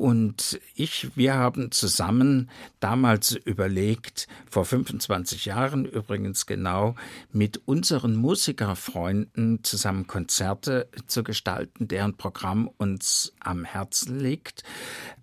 Und 0.00 0.58
ich, 0.74 1.14
wir 1.14 1.34
haben 1.34 1.72
zusammen 1.72 2.48
damals 2.80 3.32
überlegt, 3.32 4.28
vor 4.48 4.64
25 4.64 5.44
Jahren 5.44 5.84
übrigens 5.84 6.46
genau, 6.46 6.94
mit 7.32 7.60
unseren 7.66 8.16
Musikerfreunden 8.16 9.62
zusammen 9.62 10.06
Konzerte 10.06 10.88
zu 11.06 11.22
gestalten, 11.22 11.86
deren 11.86 12.16
Programm 12.16 12.70
uns 12.78 13.34
am 13.40 13.64
Herzen 13.64 14.18
liegt, 14.18 14.62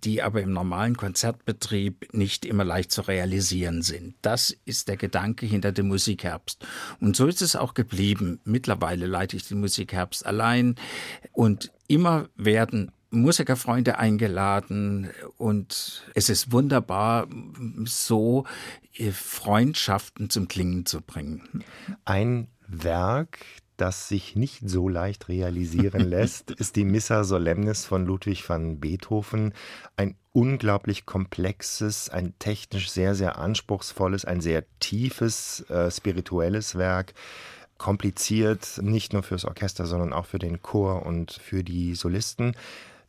die 0.04 0.22
aber 0.22 0.44
im 0.44 0.54
normalen 0.54 0.96
Konzertbetrieb 0.96 1.58
Betrieb 1.58 2.14
nicht 2.14 2.46
immer 2.46 2.64
leicht 2.64 2.92
zu 2.92 3.02
realisieren 3.02 3.82
sind. 3.82 4.14
Das 4.22 4.56
ist 4.66 4.88
der 4.88 4.96
Gedanke 4.96 5.48
hinter 5.48 5.72
dem 5.72 5.88
Musikherbst. 5.88 6.66
Und 7.00 7.16
so 7.16 7.26
ist 7.26 7.42
es 7.42 7.56
auch 7.56 7.74
geblieben. 7.74 8.40
Mittlerweile 8.44 9.08
leite 9.08 9.38
ich 9.38 9.48
den 9.48 9.60
Musikherbst 9.60 10.26
allein 10.26 10.76
und 11.34 11.72
immer 11.88 12.30
werden 12.36 12.92
Musikerfreunde 13.10 13.98
eingeladen 13.98 15.10
und 15.38 16.04
es 16.14 16.30
ist 16.30 16.52
wunderbar, 16.52 17.28
so 17.86 18.46
Freundschaften 19.12 20.30
zum 20.30 20.48
Klingen 20.48 20.86
zu 20.86 21.02
bringen. 21.02 21.64
Ein 22.06 22.48
Werk, 22.68 23.40
das 23.78 24.10
sich 24.10 24.36
nicht 24.36 24.68
so 24.68 24.90
leicht 24.90 25.30
realisieren 25.30 26.02
lässt, 26.10 26.52
ist 26.52 26.76
die 26.76 26.84
Missa 26.84 27.24
Solemnis 27.24 27.86
von 27.86 28.06
Ludwig 28.06 28.48
van 28.48 28.80
Beethoven. 28.80 29.54
Ein 29.96 30.16
unglaublich 30.34 31.06
komplexes, 31.06 32.10
ein 32.10 32.34
technisch 32.40 32.90
sehr, 32.90 33.16
sehr 33.16 33.38
anspruchsvolles, 33.38 34.26
ein 34.26 34.42
sehr 34.42 34.66
tiefes, 34.80 35.62
äh, 35.70 35.90
spirituelles 35.92 36.76
Werk. 36.76 37.14
Kompliziert, 37.78 38.80
nicht 38.82 39.14
nur 39.14 39.22
fürs 39.22 39.46
Orchester, 39.46 39.86
sondern 39.86 40.12
auch 40.12 40.26
für 40.26 40.40
den 40.40 40.64
Chor 40.64 41.06
und 41.06 41.32
für 41.32 41.64
die 41.64 41.94
Solisten. 41.94 42.56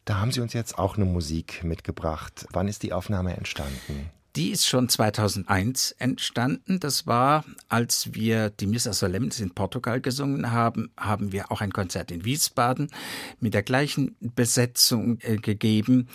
Da 0.09 0.21
haben 0.21 0.33
Sie 0.33 0.41
uns 0.41 0.55
jetzt 0.55 0.79
auch 0.79 0.97
eine 0.97 1.05
Musik 1.05 1.63
mitgebracht. 1.65 2.47
Wann 2.53 2.67
ist 2.67 2.83
die 2.83 2.95
Aufnahme 2.95 3.37
entstanden? 3.37 4.09
Die 4.37 4.49
ist 4.53 4.67
schon 4.67 4.89
2001 4.89 5.97
entstanden. 5.99 6.81
Das 6.81 7.07
war, 7.07 7.45
als 7.69 8.15
wir 8.15 8.49
die 8.49 8.67
Missa 8.67 8.95
Solemnis 8.95 9.39
in 9.39 9.51
Portugal 9.51 10.01
gesungen 10.01 10.51
haben, 10.51 10.91
haben 10.97 11.33
wir 11.33 11.53
auch 11.53 11.61
ein 11.61 11.75
Konzert 11.75 12.11
in 12.11 12.25
Wiesbaden 12.25 12.91
mit 13.39 13.53
der 13.53 13.63
gleichen 13.63 14.17
Besetzung 14.21 15.19
äh, 15.21 15.37
gegeben. 15.37 16.09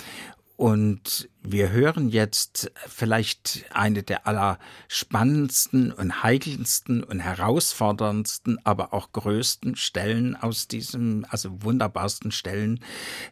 Und 0.55 1.29
wir 1.41 1.71
hören 1.71 2.09
jetzt 2.09 2.71
vielleicht 2.87 3.65
eine 3.71 4.03
der 4.03 4.27
allerspannendsten 4.27 5.91
und 5.91 6.23
heikelsten 6.23 7.03
und 7.03 7.19
herausforderndsten, 7.19 8.59
aber 8.63 8.93
auch 8.93 9.11
größten 9.11 9.75
Stellen 9.75 10.35
aus 10.35 10.67
diesem, 10.67 11.25
also 11.29 11.63
wunderbarsten 11.63 12.31
Stellen. 12.31 12.79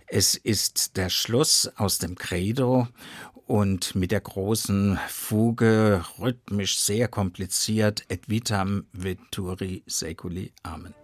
Es 0.07 0.35
ist 0.35 0.97
der 0.97 1.09
Schluss 1.09 1.71
aus 1.75 1.99
dem 1.99 2.15
Credo 2.15 2.87
und 3.45 3.95
mit 3.95 4.11
der 4.11 4.21
großen 4.21 4.97
Fuge 5.07 6.03
rhythmisch 6.19 6.79
sehr 6.79 7.07
kompliziert 7.07 8.03
et 8.09 8.29
vitam 8.29 8.85
veturi 8.93 9.83
seculi. 9.85 10.53
Amen. 10.63 11.00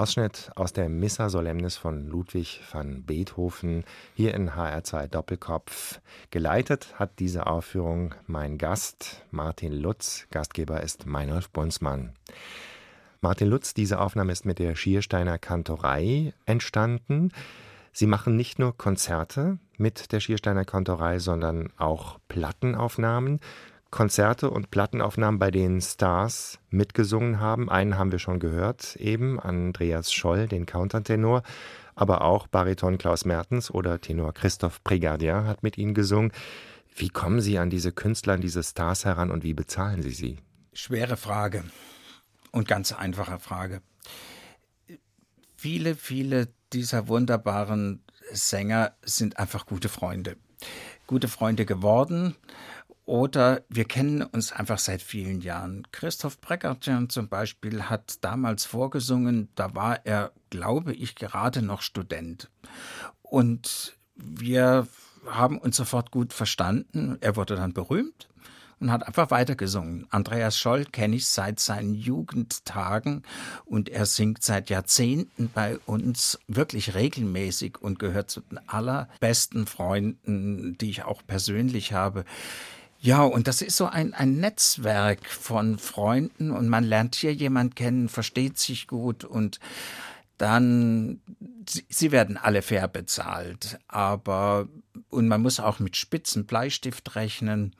Ausschnitt 0.00 0.50
aus 0.56 0.72
der 0.72 0.88
Missa 0.88 1.28
Solemnis 1.28 1.76
von 1.76 2.08
Ludwig 2.08 2.62
van 2.72 3.02
Beethoven 3.02 3.84
hier 4.14 4.32
in 4.32 4.52
HR2 4.52 5.08
Doppelkopf. 5.08 6.00
Geleitet 6.30 6.98
hat 6.98 7.18
diese 7.18 7.46
Aufführung 7.46 8.14
mein 8.26 8.56
Gast 8.56 9.26
Martin 9.30 9.74
Lutz. 9.74 10.26
Gastgeber 10.30 10.82
ist 10.82 11.04
Meinolf 11.04 11.50
Bonsmann. 11.50 12.14
Martin 13.20 13.48
Lutz, 13.48 13.74
diese 13.74 14.00
Aufnahme 14.00 14.32
ist 14.32 14.46
mit 14.46 14.58
der 14.58 14.74
Schiersteiner 14.74 15.36
Kantorei 15.36 16.32
entstanden. 16.46 17.30
Sie 17.92 18.06
machen 18.06 18.36
nicht 18.36 18.58
nur 18.58 18.74
Konzerte 18.74 19.58
mit 19.76 20.12
der 20.12 20.20
Schiersteiner 20.20 20.64
Kantorei, 20.64 21.18
sondern 21.18 21.74
auch 21.76 22.18
Plattenaufnahmen. 22.28 23.38
Konzerte 23.90 24.50
und 24.50 24.70
Plattenaufnahmen, 24.70 25.40
bei 25.40 25.50
denen 25.50 25.80
Stars 25.80 26.58
mitgesungen 26.70 27.40
haben. 27.40 27.68
Einen 27.68 27.98
haben 27.98 28.12
wir 28.12 28.20
schon 28.20 28.38
gehört, 28.38 28.96
eben 28.96 29.40
Andreas 29.40 30.12
Scholl, 30.12 30.46
den 30.46 30.64
Countertenor, 30.64 31.42
aber 31.96 32.22
auch 32.22 32.46
Bariton 32.46 32.98
Klaus 32.98 33.24
Mertens 33.24 33.70
oder 33.70 34.00
Tenor 34.00 34.32
Christoph 34.32 34.82
Brigadier 34.84 35.44
hat 35.44 35.62
mit 35.64 35.76
ihnen 35.76 35.94
gesungen. 35.94 36.32
Wie 36.94 37.08
kommen 37.08 37.40
Sie 37.40 37.58
an 37.58 37.70
diese 37.70 37.92
Künstler, 37.92 38.34
an 38.34 38.40
diese 38.40 38.62
Stars 38.62 39.04
heran 39.04 39.30
und 39.30 39.42
wie 39.42 39.54
bezahlen 39.54 40.02
Sie 40.02 40.12
sie? 40.12 40.38
Schwere 40.72 41.16
Frage 41.16 41.64
und 42.52 42.68
ganz 42.68 42.92
einfache 42.92 43.40
Frage. 43.40 43.82
Viele, 45.56 45.96
viele 45.96 46.48
dieser 46.72 47.08
wunderbaren 47.08 48.02
Sänger 48.32 48.94
sind 49.02 49.38
einfach 49.38 49.66
gute 49.66 49.88
Freunde. 49.88 50.36
Gute 51.06 51.26
Freunde 51.26 51.66
geworden 51.66 52.36
oder 53.10 53.64
wir 53.68 53.86
kennen 53.86 54.22
uns 54.22 54.52
einfach 54.52 54.78
seit 54.78 55.02
vielen 55.02 55.40
Jahren. 55.40 55.82
Christoph 55.90 56.40
Breckertjan 56.40 57.08
zum 57.08 57.28
Beispiel 57.28 57.90
hat 57.90 58.18
damals 58.20 58.66
vorgesungen, 58.66 59.48
da 59.56 59.74
war 59.74 60.06
er, 60.06 60.30
glaube 60.48 60.92
ich, 60.92 61.16
gerade 61.16 61.60
noch 61.60 61.82
Student. 61.82 62.48
Und 63.22 63.98
wir 64.14 64.86
haben 65.28 65.58
uns 65.58 65.76
sofort 65.76 66.12
gut 66.12 66.32
verstanden. 66.32 67.18
Er 67.20 67.34
wurde 67.34 67.56
dann 67.56 67.72
berühmt 67.72 68.28
und 68.78 68.92
hat 68.92 69.04
einfach 69.04 69.32
weitergesungen. 69.32 70.06
Andreas 70.10 70.56
Scholl 70.56 70.84
kenne 70.84 71.16
ich 71.16 71.26
seit 71.26 71.58
seinen 71.58 71.94
Jugendtagen 71.94 73.24
und 73.64 73.88
er 73.88 74.06
singt 74.06 74.44
seit 74.44 74.70
Jahrzehnten 74.70 75.50
bei 75.52 75.78
uns 75.84 76.38
wirklich 76.46 76.94
regelmäßig 76.94 77.78
und 77.78 77.98
gehört 77.98 78.30
zu 78.30 78.40
den 78.40 78.60
allerbesten 78.68 79.66
Freunden, 79.66 80.78
die 80.78 80.90
ich 80.90 81.02
auch 81.02 81.22
persönlich 81.26 81.92
habe. 81.92 82.24
Ja, 83.02 83.22
und 83.22 83.48
das 83.48 83.62
ist 83.62 83.78
so 83.78 83.86
ein, 83.86 84.12
ein 84.12 84.36
Netzwerk 84.36 85.26
von 85.26 85.78
Freunden 85.78 86.50
und 86.50 86.68
man 86.68 86.84
lernt 86.84 87.14
hier 87.14 87.32
jemand 87.32 87.74
kennen, 87.74 88.10
versteht 88.10 88.58
sich 88.58 88.86
gut 88.86 89.24
und 89.24 89.58
dann, 90.36 91.20
sie, 91.66 91.86
sie 91.88 92.12
werden 92.12 92.36
alle 92.36 92.60
fair 92.60 92.88
bezahlt, 92.88 93.78
aber, 93.88 94.68
und 95.08 95.28
man 95.28 95.40
muss 95.40 95.60
auch 95.60 95.78
mit 95.78 95.96
spitzen 95.96 96.44
Bleistift 96.44 97.14
rechnen, 97.14 97.74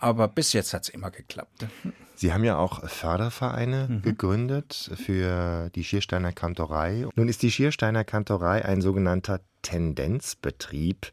aber 0.00 0.28
bis 0.28 0.52
jetzt 0.52 0.74
hat 0.74 0.84
es 0.84 0.88
immer 0.88 1.10
geklappt. 1.10 1.66
Sie 2.14 2.32
haben 2.32 2.42
ja 2.42 2.56
auch 2.56 2.88
Fördervereine 2.88 3.86
mhm. 3.88 4.02
gegründet 4.02 4.90
für 4.96 5.70
die 5.70 5.84
Schiersteiner 5.84 6.32
Kantorei. 6.32 7.06
Nun 7.14 7.28
ist 7.28 7.42
die 7.42 7.50
Schiersteiner 7.50 8.04
Kantorei 8.04 8.64
ein 8.64 8.80
sogenannter 8.80 9.40
Tendenzbetrieb. 9.62 11.12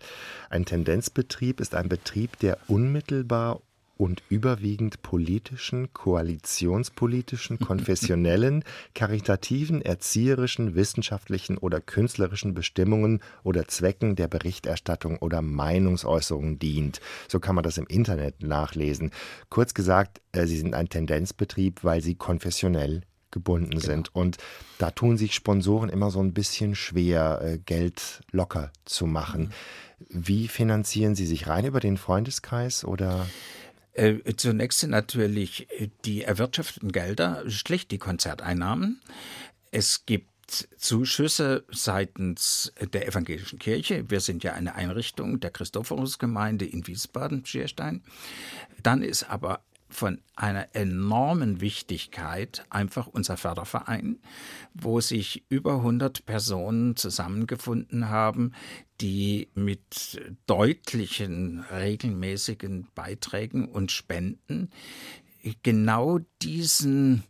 Ein 0.50 0.66
Tendenzbetrieb 0.66 1.60
ist 1.60 1.76
ein 1.76 1.90
Betrieb, 1.90 2.40
der 2.40 2.58
unmittelbar 2.68 3.62
und 3.98 4.24
überwiegend 4.30 5.02
politischen, 5.02 5.94
koalitionspolitischen, 5.94 7.60
konfessionellen, 7.66 8.64
karitativen, 8.94 9.82
erzieherischen, 9.82 10.76
wissenschaftlichen 10.76 11.58
oder 11.58 11.82
künstlerischen 11.82 12.54
Bestimmungen 12.54 13.22
oder 13.44 13.68
Zwecken 13.68 14.16
der 14.16 14.28
Berichterstattung 14.28 15.18
oder 15.20 15.42
Meinungsäußerung 15.42 16.60
dient. 16.60 17.00
So 17.28 17.40
kann 17.40 17.56
man 17.56 17.64
das 17.64 17.78
im 17.78 17.88
Internet 17.88 18.44
nachlesen. 18.44 19.12
Kurz 19.50 19.74
gesagt, 19.74 20.22
äh, 20.32 20.46
sie 20.46 20.58
sind 20.58 20.74
ein 20.74 20.90
Tendenzbetrieb, 20.90 21.84
weil 21.84 22.02
sie 22.02 22.16
konfessionell 22.16 23.02
gebunden 23.36 23.72
genau. 23.72 23.82
sind. 23.82 24.16
Und 24.16 24.38
da 24.80 24.92
tun 24.92 25.18
sich 25.18 25.36
Sponsoren 25.36 25.90
immer 25.90 26.10
so 26.10 26.22
ein 26.22 26.34
bisschen 26.34 26.74
schwer, 26.74 27.42
äh, 27.44 27.58
Geld 27.60 28.22
locker 28.32 28.72
zu 28.86 29.06
machen. 29.06 29.42
Mhm. 29.42 29.50
Wie 30.10 30.48
finanzieren 30.48 31.16
Sie 31.16 31.26
sich 31.26 31.48
rein 31.48 31.66
über 31.66 31.80
den 31.80 31.98
Freundeskreis 31.98 32.84
oder? 32.84 33.28
Äh, 33.96 34.36
zunächst 34.36 34.80
sind 34.80 34.92
natürlich 34.92 35.68
die 36.04 36.24
erwirtschafteten 36.24 36.92
Gelder 36.92 37.50
schlicht 37.50 37.92
die 37.92 37.98
Konzerteinnahmen. 37.98 39.02
Es 39.72 40.06
gibt 40.06 40.30
Zuschüsse 40.78 41.64
seitens 41.72 42.72
der 42.94 43.08
evangelischen 43.08 43.58
Kirche. 43.58 44.10
Wir 44.10 44.20
sind 44.20 44.44
ja 44.44 44.54
eine 44.54 44.76
Einrichtung 44.76 45.40
der 45.40 45.50
Christophorusgemeinde 45.50 46.66
in 46.66 46.86
Wiesbaden-Schierstein. 46.86 48.04
Dann 48.84 49.02
ist 49.02 49.24
aber 49.24 49.62
von 49.96 50.20
einer 50.36 50.76
enormen 50.76 51.62
Wichtigkeit 51.62 52.66
einfach 52.70 53.08
unser 53.08 53.38
Förderverein, 53.38 54.20
wo 54.74 55.00
sich 55.00 55.46
über 55.50 55.76
100 55.76 56.26
Personen 56.26 56.96
zusammengefunden 56.96 58.10
haben, 58.10 58.52
die 59.02 59.48
mit 59.56 60.22
deutlichen 60.46 61.66
regelmäßigen 61.72 62.88
Beiträgen 62.94 63.68
und 63.68 63.92
Spenden 63.92 64.70
genau 65.64 66.20
diesen 66.42 67.24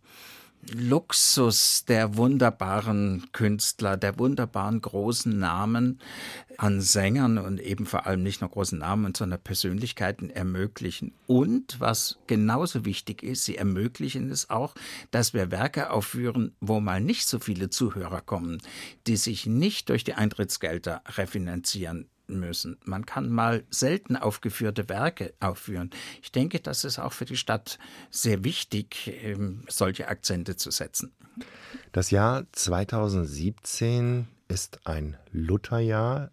Luxus 0.73 1.85
der 1.85 2.17
wunderbaren 2.17 3.27
Künstler, 3.31 3.97
der 3.97 4.17
wunderbaren 4.17 4.81
großen 4.81 5.37
Namen 5.37 5.99
an 6.57 6.81
Sängern 6.81 7.37
und 7.37 7.59
eben 7.59 7.85
vor 7.85 8.07
allem 8.07 8.23
nicht 8.23 8.41
nur 8.41 8.49
großen 8.49 8.79
Namen, 8.79 9.13
sondern 9.13 9.41
Persönlichkeiten 9.41 10.29
ermöglichen. 10.29 11.13
Und 11.27 11.79
was 11.79 12.17
genauso 12.27 12.85
wichtig 12.85 13.21
ist, 13.21 13.45
sie 13.45 13.57
ermöglichen 13.57 14.31
es 14.31 14.49
auch, 14.49 14.73
dass 15.11 15.33
wir 15.33 15.51
Werke 15.51 15.91
aufführen, 15.91 16.55
wo 16.61 16.79
mal 16.79 17.01
nicht 17.01 17.27
so 17.27 17.39
viele 17.39 17.69
Zuhörer 17.69 18.21
kommen, 18.21 18.59
die 19.05 19.17
sich 19.17 19.45
nicht 19.45 19.89
durch 19.89 20.03
die 20.03 20.15
Eintrittsgelder 20.15 21.03
refinanzieren 21.15 22.07
müssen. 22.27 22.77
Man 22.83 23.05
kann 23.05 23.29
mal 23.29 23.63
selten 23.69 24.15
aufgeführte 24.15 24.89
Werke 24.89 25.33
aufführen. 25.39 25.89
Ich 26.21 26.31
denke, 26.31 26.59
das 26.59 26.83
ist 26.83 26.99
auch 26.99 27.13
für 27.13 27.25
die 27.25 27.37
Stadt 27.37 27.79
sehr 28.11 28.43
wichtig, 28.43 29.11
ähm, 29.23 29.63
solche 29.67 30.07
Akzente 30.07 30.55
zu 30.55 30.71
setzen. 30.71 31.13
Das 31.91 32.11
Jahr 32.11 32.45
2017 32.51 34.27
ist 34.47 34.85
ein 34.85 35.17
Lutherjahr. 35.31 36.31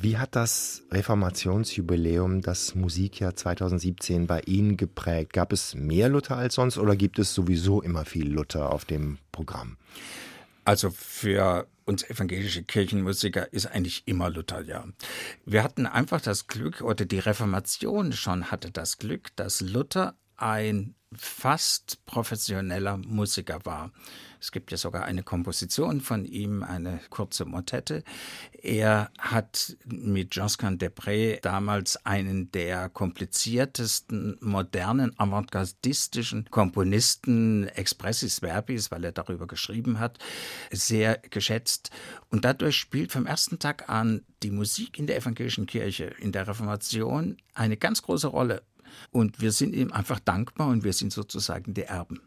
Wie 0.00 0.16
hat 0.16 0.36
das 0.36 0.84
Reformationsjubiläum 0.92 2.40
das 2.40 2.76
Musikjahr 2.76 3.34
2017 3.34 4.28
bei 4.28 4.40
Ihnen 4.42 4.76
geprägt? 4.76 5.32
Gab 5.32 5.52
es 5.52 5.74
mehr 5.74 6.08
Luther 6.08 6.36
als 6.36 6.54
sonst 6.54 6.78
oder 6.78 6.94
gibt 6.94 7.18
es 7.18 7.34
sowieso 7.34 7.82
immer 7.82 8.04
viel 8.04 8.30
Luther 8.30 8.72
auf 8.72 8.84
dem 8.84 9.18
Programm? 9.32 9.76
Also 10.68 10.90
für 10.90 11.66
uns 11.86 12.02
evangelische 12.10 12.62
Kirchenmusiker 12.62 13.50
ist 13.54 13.64
eigentlich 13.68 14.02
immer 14.04 14.28
Luther, 14.28 14.60
ja. 14.60 14.84
Wir 15.46 15.62
hatten 15.62 15.86
einfach 15.86 16.20
das 16.20 16.46
Glück, 16.46 16.82
oder 16.82 17.06
die 17.06 17.20
Reformation 17.20 18.12
schon 18.12 18.50
hatte 18.50 18.70
das 18.70 18.98
Glück, 18.98 19.34
dass 19.36 19.62
Luther 19.62 20.14
ein 20.38 20.94
fast 21.14 22.04
professioneller 22.06 22.98
Musiker 22.98 23.64
war. 23.64 23.90
Es 24.40 24.52
gibt 24.52 24.70
ja 24.70 24.76
sogar 24.76 25.04
eine 25.04 25.22
Komposition 25.22 26.00
von 26.00 26.24
ihm, 26.24 26.62
eine 26.62 27.00
kurze 27.10 27.44
Motette. 27.44 28.04
Er 28.52 29.10
hat 29.18 29.76
mit 29.84 30.34
Josquin 30.36 30.78
Depré 30.78 31.40
damals 31.40 32.04
einen 32.04 32.52
der 32.52 32.88
kompliziertesten, 32.88 34.36
modernen, 34.40 35.18
avantgardistischen 35.18 36.48
Komponisten, 36.50 37.66
Expressis 37.68 38.40
Verbis, 38.40 38.90
weil 38.90 39.04
er 39.04 39.12
darüber 39.12 39.46
geschrieben 39.46 39.98
hat, 39.98 40.18
sehr 40.70 41.18
geschätzt. 41.30 41.90
Und 42.30 42.44
dadurch 42.44 42.76
spielt 42.76 43.10
vom 43.12 43.26
ersten 43.26 43.58
Tag 43.58 43.88
an 43.88 44.24
die 44.42 44.50
Musik 44.52 44.98
in 44.98 45.06
der 45.06 45.16
evangelischen 45.16 45.66
Kirche, 45.66 46.04
in 46.20 46.32
der 46.32 46.46
Reformation 46.46 47.38
eine 47.54 47.76
ganz 47.76 48.02
große 48.02 48.28
Rolle. 48.28 48.62
Und 49.10 49.40
wir 49.40 49.52
sind 49.52 49.74
ihm 49.74 49.92
einfach 49.92 50.20
dankbar 50.20 50.68
und 50.68 50.84
wir 50.84 50.92
sind 50.92 51.12
sozusagen 51.12 51.74
die 51.74 51.82
Erben. 51.82 52.20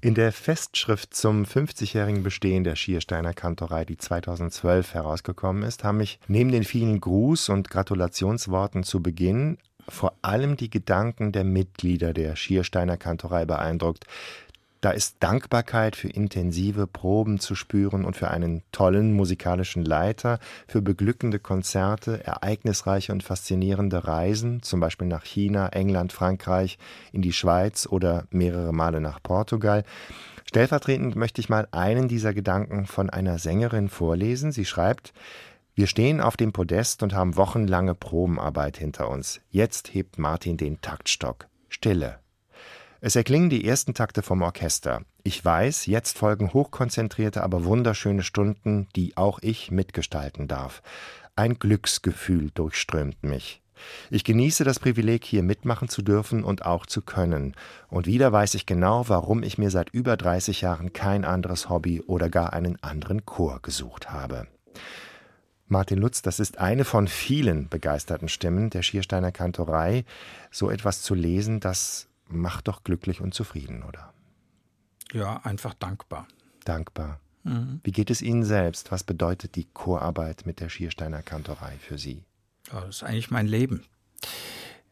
In 0.00 0.14
der 0.14 0.30
Festschrift 0.30 1.12
zum 1.14 1.44
50-jährigen 1.44 2.22
Bestehen 2.22 2.62
der 2.62 2.76
Schiersteiner 2.76 3.34
Kantorei, 3.34 3.84
die 3.84 3.96
2012 3.96 4.94
herausgekommen 4.94 5.64
ist, 5.64 5.82
haben 5.82 5.98
mich 5.98 6.20
neben 6.28 6.52
den 6.52 6.62
vielen 6.62 7.00
Gruß- 7.00 7.50
und 7.50 7.68
Gratulationsworten 7.68 8.84
zu 8.84 9.02
Beginn 9.02 9.58
vor 9.88 10.12
allem 10.22 10.56
die 10.56 10.70
Gedanken 10.70 11.32
der 11.32 11.44
Mitglieder 11.44 12.12
der 12.12 12.36
Schiersteiner 12.36 12.96
Kantorei 12.96 13.44
beeindruckt, 13.46 14.04
da 14.80 14.90
ist 14.90 15.16
Dankbarkeit 15.20 15.96
für 15.96 16.08
intensive 16.08 16.86
Proben 16.86 17.40
zu 17.40 17.54
spüren 17.54 18.04
und 18.04 18.16
für 18.16 18.30
einen 18.30 18.62
tollen 18.70 19.12
musikalischen 19.12 19.84
Leiter, 19.84 20.38
für 20.66 20.82
beglückende 20.82 21.38
Konzerte, 21.38 22.24
ereignisreiche 22.24 23.12
und 23.12 23.22
faszinierende 23.22 24.06
Reisen, 24.06 24.62
zum 24.62 24.80
Beispiel 24.80 25.08
nach 25.08 25.24
China, 25.24 25.68
England, 25.68 26.12
Frankreich, 26.12 26.78
in 27.12 27.22
die 27.22 27.32
Schweiz 27.32 27.86
oder 27.86 28.26
mehrere 28.30 28.72
Male 28.72 29.00
nach 29.00 29.22
Portugal. 29.22 29.84
Stellvertretend 30.44 31.16
möchte 31.16 31.40
ich 31.40 31.48
mal 31.48 31.68
einen 31.72 32.08
dieser 32.08 32.32
Gedanken 32.32 32.86
von 32.86 33.10
einer 33.10 33.38
Sängerin 33.38 33.88
vorlesen. 33.88 34.52
Sie 34.52 34.64
schreibt, 34.64 35.12
wir 35.74 35.86
stehen 35.86 36.20
auf 36.20 36.36
dem 36.36 36.52
Podest 36.52 37.02
und 37.02 37.14
haben 37.14 37.36
wochenlange 37.36 37.94
Probenarbeit 37.94 38.78
hinter 38.78 39.10
uns. 39.10 39.40
Jetzt 39.50 39.94
hebt 39.94 40.18
Martin 40.18 40.56
den 40.56 40.80
Taktstock. 40.80 41.46
Stille. 41.68 42.18
Es 43.00 43.14
erklingen 43.14 43.48
die 43.48 43.64
ersten 43.64 43.94
Takte 43.94 44.22
vom 44.22 44.42
Orchester. 44.42 45.02
Ich 45.22 45.44
weiß, 45.44 45.86
jetzt 45.86 46.18
folgen 46.18 46.52
hochkonzentrierte, 46.52 47.44
aber 47.44 47.64
wunderschöne 47.64 48.24
Stunden, 48.24 48.88
die 48.96 49.16
auch 49.16 49.38
ich 49.40 49.70
mitgestalten 49.70 50.48
darf. 50.48 50.82
Ein 51.36 51.60
Glücksgefühl 51.60 52.50
durchströmt 52.50 53.22
mich. 53.22 53.62
Ich 54.10 54.24
genieße 54.24 54.64
das 54.64 54.80
Privileg, 54.80 55.24
hier 55.24 55.44
mitmachen 55.44 55.88
zu 55.88 56.02
dürfen 56.02 56.42
und 56.42 56.66
auch 56.66 56.86
zu 56.86 57.02
können. 57.02 57.54
Und 57.88 58.06
wieder 58.06 58.32
weiß 58.32 58.54
ich 58.54 58.66
genau, 58.66 59.08
warum 59.08 59.44
ich 59.44 59.58
mir 59.58 59.70
seit 59.70 59.90
über 59.90 60.16
30 60.16 60.62
Jahren 60.62 60.92
kein 60.92 61.24
anderes 61.24 61.68
Hobby 61.68 62.00
oder 62.00 62.28
gar 62.28 62.52
einen 62.52 62.82
anderen 62.82 63.24
Chor 63.24 63.60
gesucht 63.62 64.10
habe. 64.10 64.48
Martin 65.68 65.98
Lutz, 65.98 66.22
das 66.22 66.40
ist 66.40 66.58
eine 66.58 66.84
von 66.84 67.06
vielen 67.06 67.68
begeisterten 67.68 68.28
Stimmen 68.28 68.70
der 68.70 68.82
Schiersteiner 68.82 69.30
Kantorei. 69.30 70.04
So 70.50 70.70
etwas 70.70 71.02
zu 71.02 71.14
lesen, 71.14 71.60
das 71.60 72.07
macht 72.28 72.68
doch 72.68 72.84
glücklich 72.84 73.20
und 73.20 73.34
zufrieden, 73.34 73.82
oder? 73.82 74.12
Ja, 75.12 75.38
einfach 75.44 75.74
dankbar. 75.74 76.26
Dankbar. 76.64 77.20
Mhm. 77.44 77.80
Wie 77.82 77.92
geht 77.92 78.10
es 78.10 78.22
Ihnen 78.22 78.44
selbst? 78.44 78.92
Was 78.92 79.04
bedeutet 79.04 79.56
die 79.56 79.66
Chorarbeit 79.72 80.44
mit 80.44 80.60
der 80.60 80.68
Schiersteiner 80.68 81.22
Kantorei 81.22 81.76
für 81.78 81.98
Sie? 81.98 82.24
Ja, 82.72 82.80
das 82.80 82.96
ist 82.96 83.02
eigentlich 83.02 83.30
mein 83.30 83.46
Leben. 83.46 83.84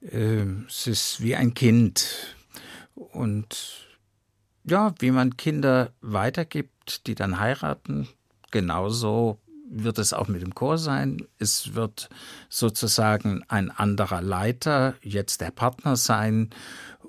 Ähm, 0.03 0.67
es 0.69 0.87
ist 0.87 1.21
wie 1.21 1.37
ein 1.37 1.55
Kind. 1.55 2.37
Und 2.95 3.87
ja, 4.65 4.95
wie 4.99 5.11
man 5.11 5.37
Kinder 5.37 5.93
weitergibt, 6.01 7.07
die 7.07 7.15
dann 7.15 7.39
heiraten, 7.39 8.09
genauso 8.51 9.39
wird 9.69 9.99
es 9.99 10.13
auch 10.13 10.29
mit 10.29 10.43
dem 10.43 10.55
Chor 10.55 10.79
sein. 10.79 11.27
Es 11.39 11.75
wird 11.75 12.09
sozusagen 12.49 13.43
ein 13.49 13.71
anderer 13.71 14.23
Leiter, 14.23 14.95
jetzt 15.03 15.41
der 15.41 15.51
Partner 15.51 15.97
sein. 15.97 16.51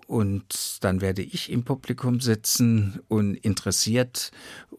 Und 0.08 0.84
dann 0.86 1.01
werde 1.01 1.22
ich 1.22 1.51
im 1.51 1.64
Publikum 1.64 2.22
sitzen 2.22 3.01
und 3.10 3.36
interessiert 3.36 4.32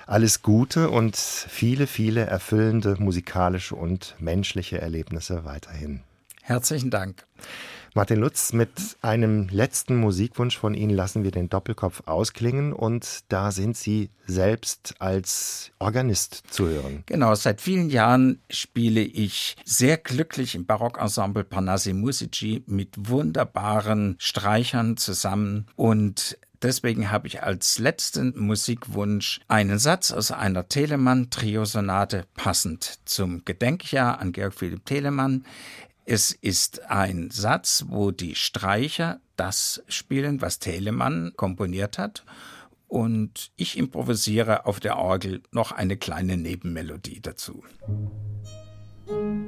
Alles 0.06 0.42
Gute 0.42 0.90
und 0.90 1.16
viele, 1.16 1.86
viele 1.86 2.22
erfüllende 2.22 2.96
musikalische 2.98 3.76
und 3.76 4.16
menschliche 4.18 4.80
Erlebnisse 4.80 5.44
weiterhin. 5.44 6.00
Herzlichen 6.42 6.90
Dank. 6.90 7.26
Martin 7.94 8.20
Lutz, 8.20 8.52
mit 8.52 8.70
einem 9.02 9.48
letzten 9.48 9.96
Musikwunsch 9.96 10.56
von 10.56 10.74
Ihnen 10.74 10.94
lassen 10.94 11.24
wir 11.24 11.30
den 11.30 11.48
Doppelkopf 11.48 12.02
ausklingen 12.06 12.72
und 12.72 13.20
da 13.28 13.50
sind 13.50 13.76
Sie 13.76 14.10
selbst 14.26 14.94
als 14.98 15.70
Organist 15.78 16.42
zu 16.50 16.68
hören. 16.68 17.02
Genau, 17.06 17.34
seit 17.34 17.60
vielen 17.60 17.90
Jahren 17.90 18.40
spiele 18.50 19.00
ich 19.00 19.56
sehr 19.64 19.96
glücklich 19.96 20.54
im 20.54 20.66
Barockensemble 20.66 21.44
Parnassi 21.44 21.92
Musici 21.92 22.62
mit 22.66 22.94
wunderbaren 23.08 24.16
Streichern 24.18 24.96
zusammen 24.96 25.66
und 25.76 26.38
Deswegen 26.60 27.12
habe 27.12 27.28
ich 27.28 27.42
als 27.44 27.78
letzten 27.78 28.34
Musikwunsch 28.36 29.40
einen 29.46 29.78
Satz 29.78 30.10
aus 30.10 30.32
einer 30.32 30.68
Telemann-Triosonate 30.68 32.24
passend 32.34 32.98
zum 33.04 33.44
Gedenkjahr 33.44 34.18
an 34.18 34.32
Georg 34.32 34.54
Philipp 34.54 34.84
Telemann. 34.84 35.44
Es 36.10 36.32
ist 36.32 36.86
ein 36.90 37.28
Satz, 37.30 37.84
wo 37.88 38.12
die 38.12 38.34
Streicher 38.34 39.20
das 39.36 39.82
spielen, 39.88 40.40
was 40.40 40.58
Telemann 40.58 41.34
komponiert 41.36 41.98
hat. 41.98 42.24
Und 42.86 43.50
ich 43.56 43.76
improvisiere 43.76 44.64
auf 44.64 44.80
der 44.80 44.96
Orgel 44.96 45.42
noch 45.52 45.70
eine 45.70 45.98
kleine 45.98 46.38
Nebenmelodie 46.38 47.20
dazu. 47.20 47.62
Musik 49.06 49.47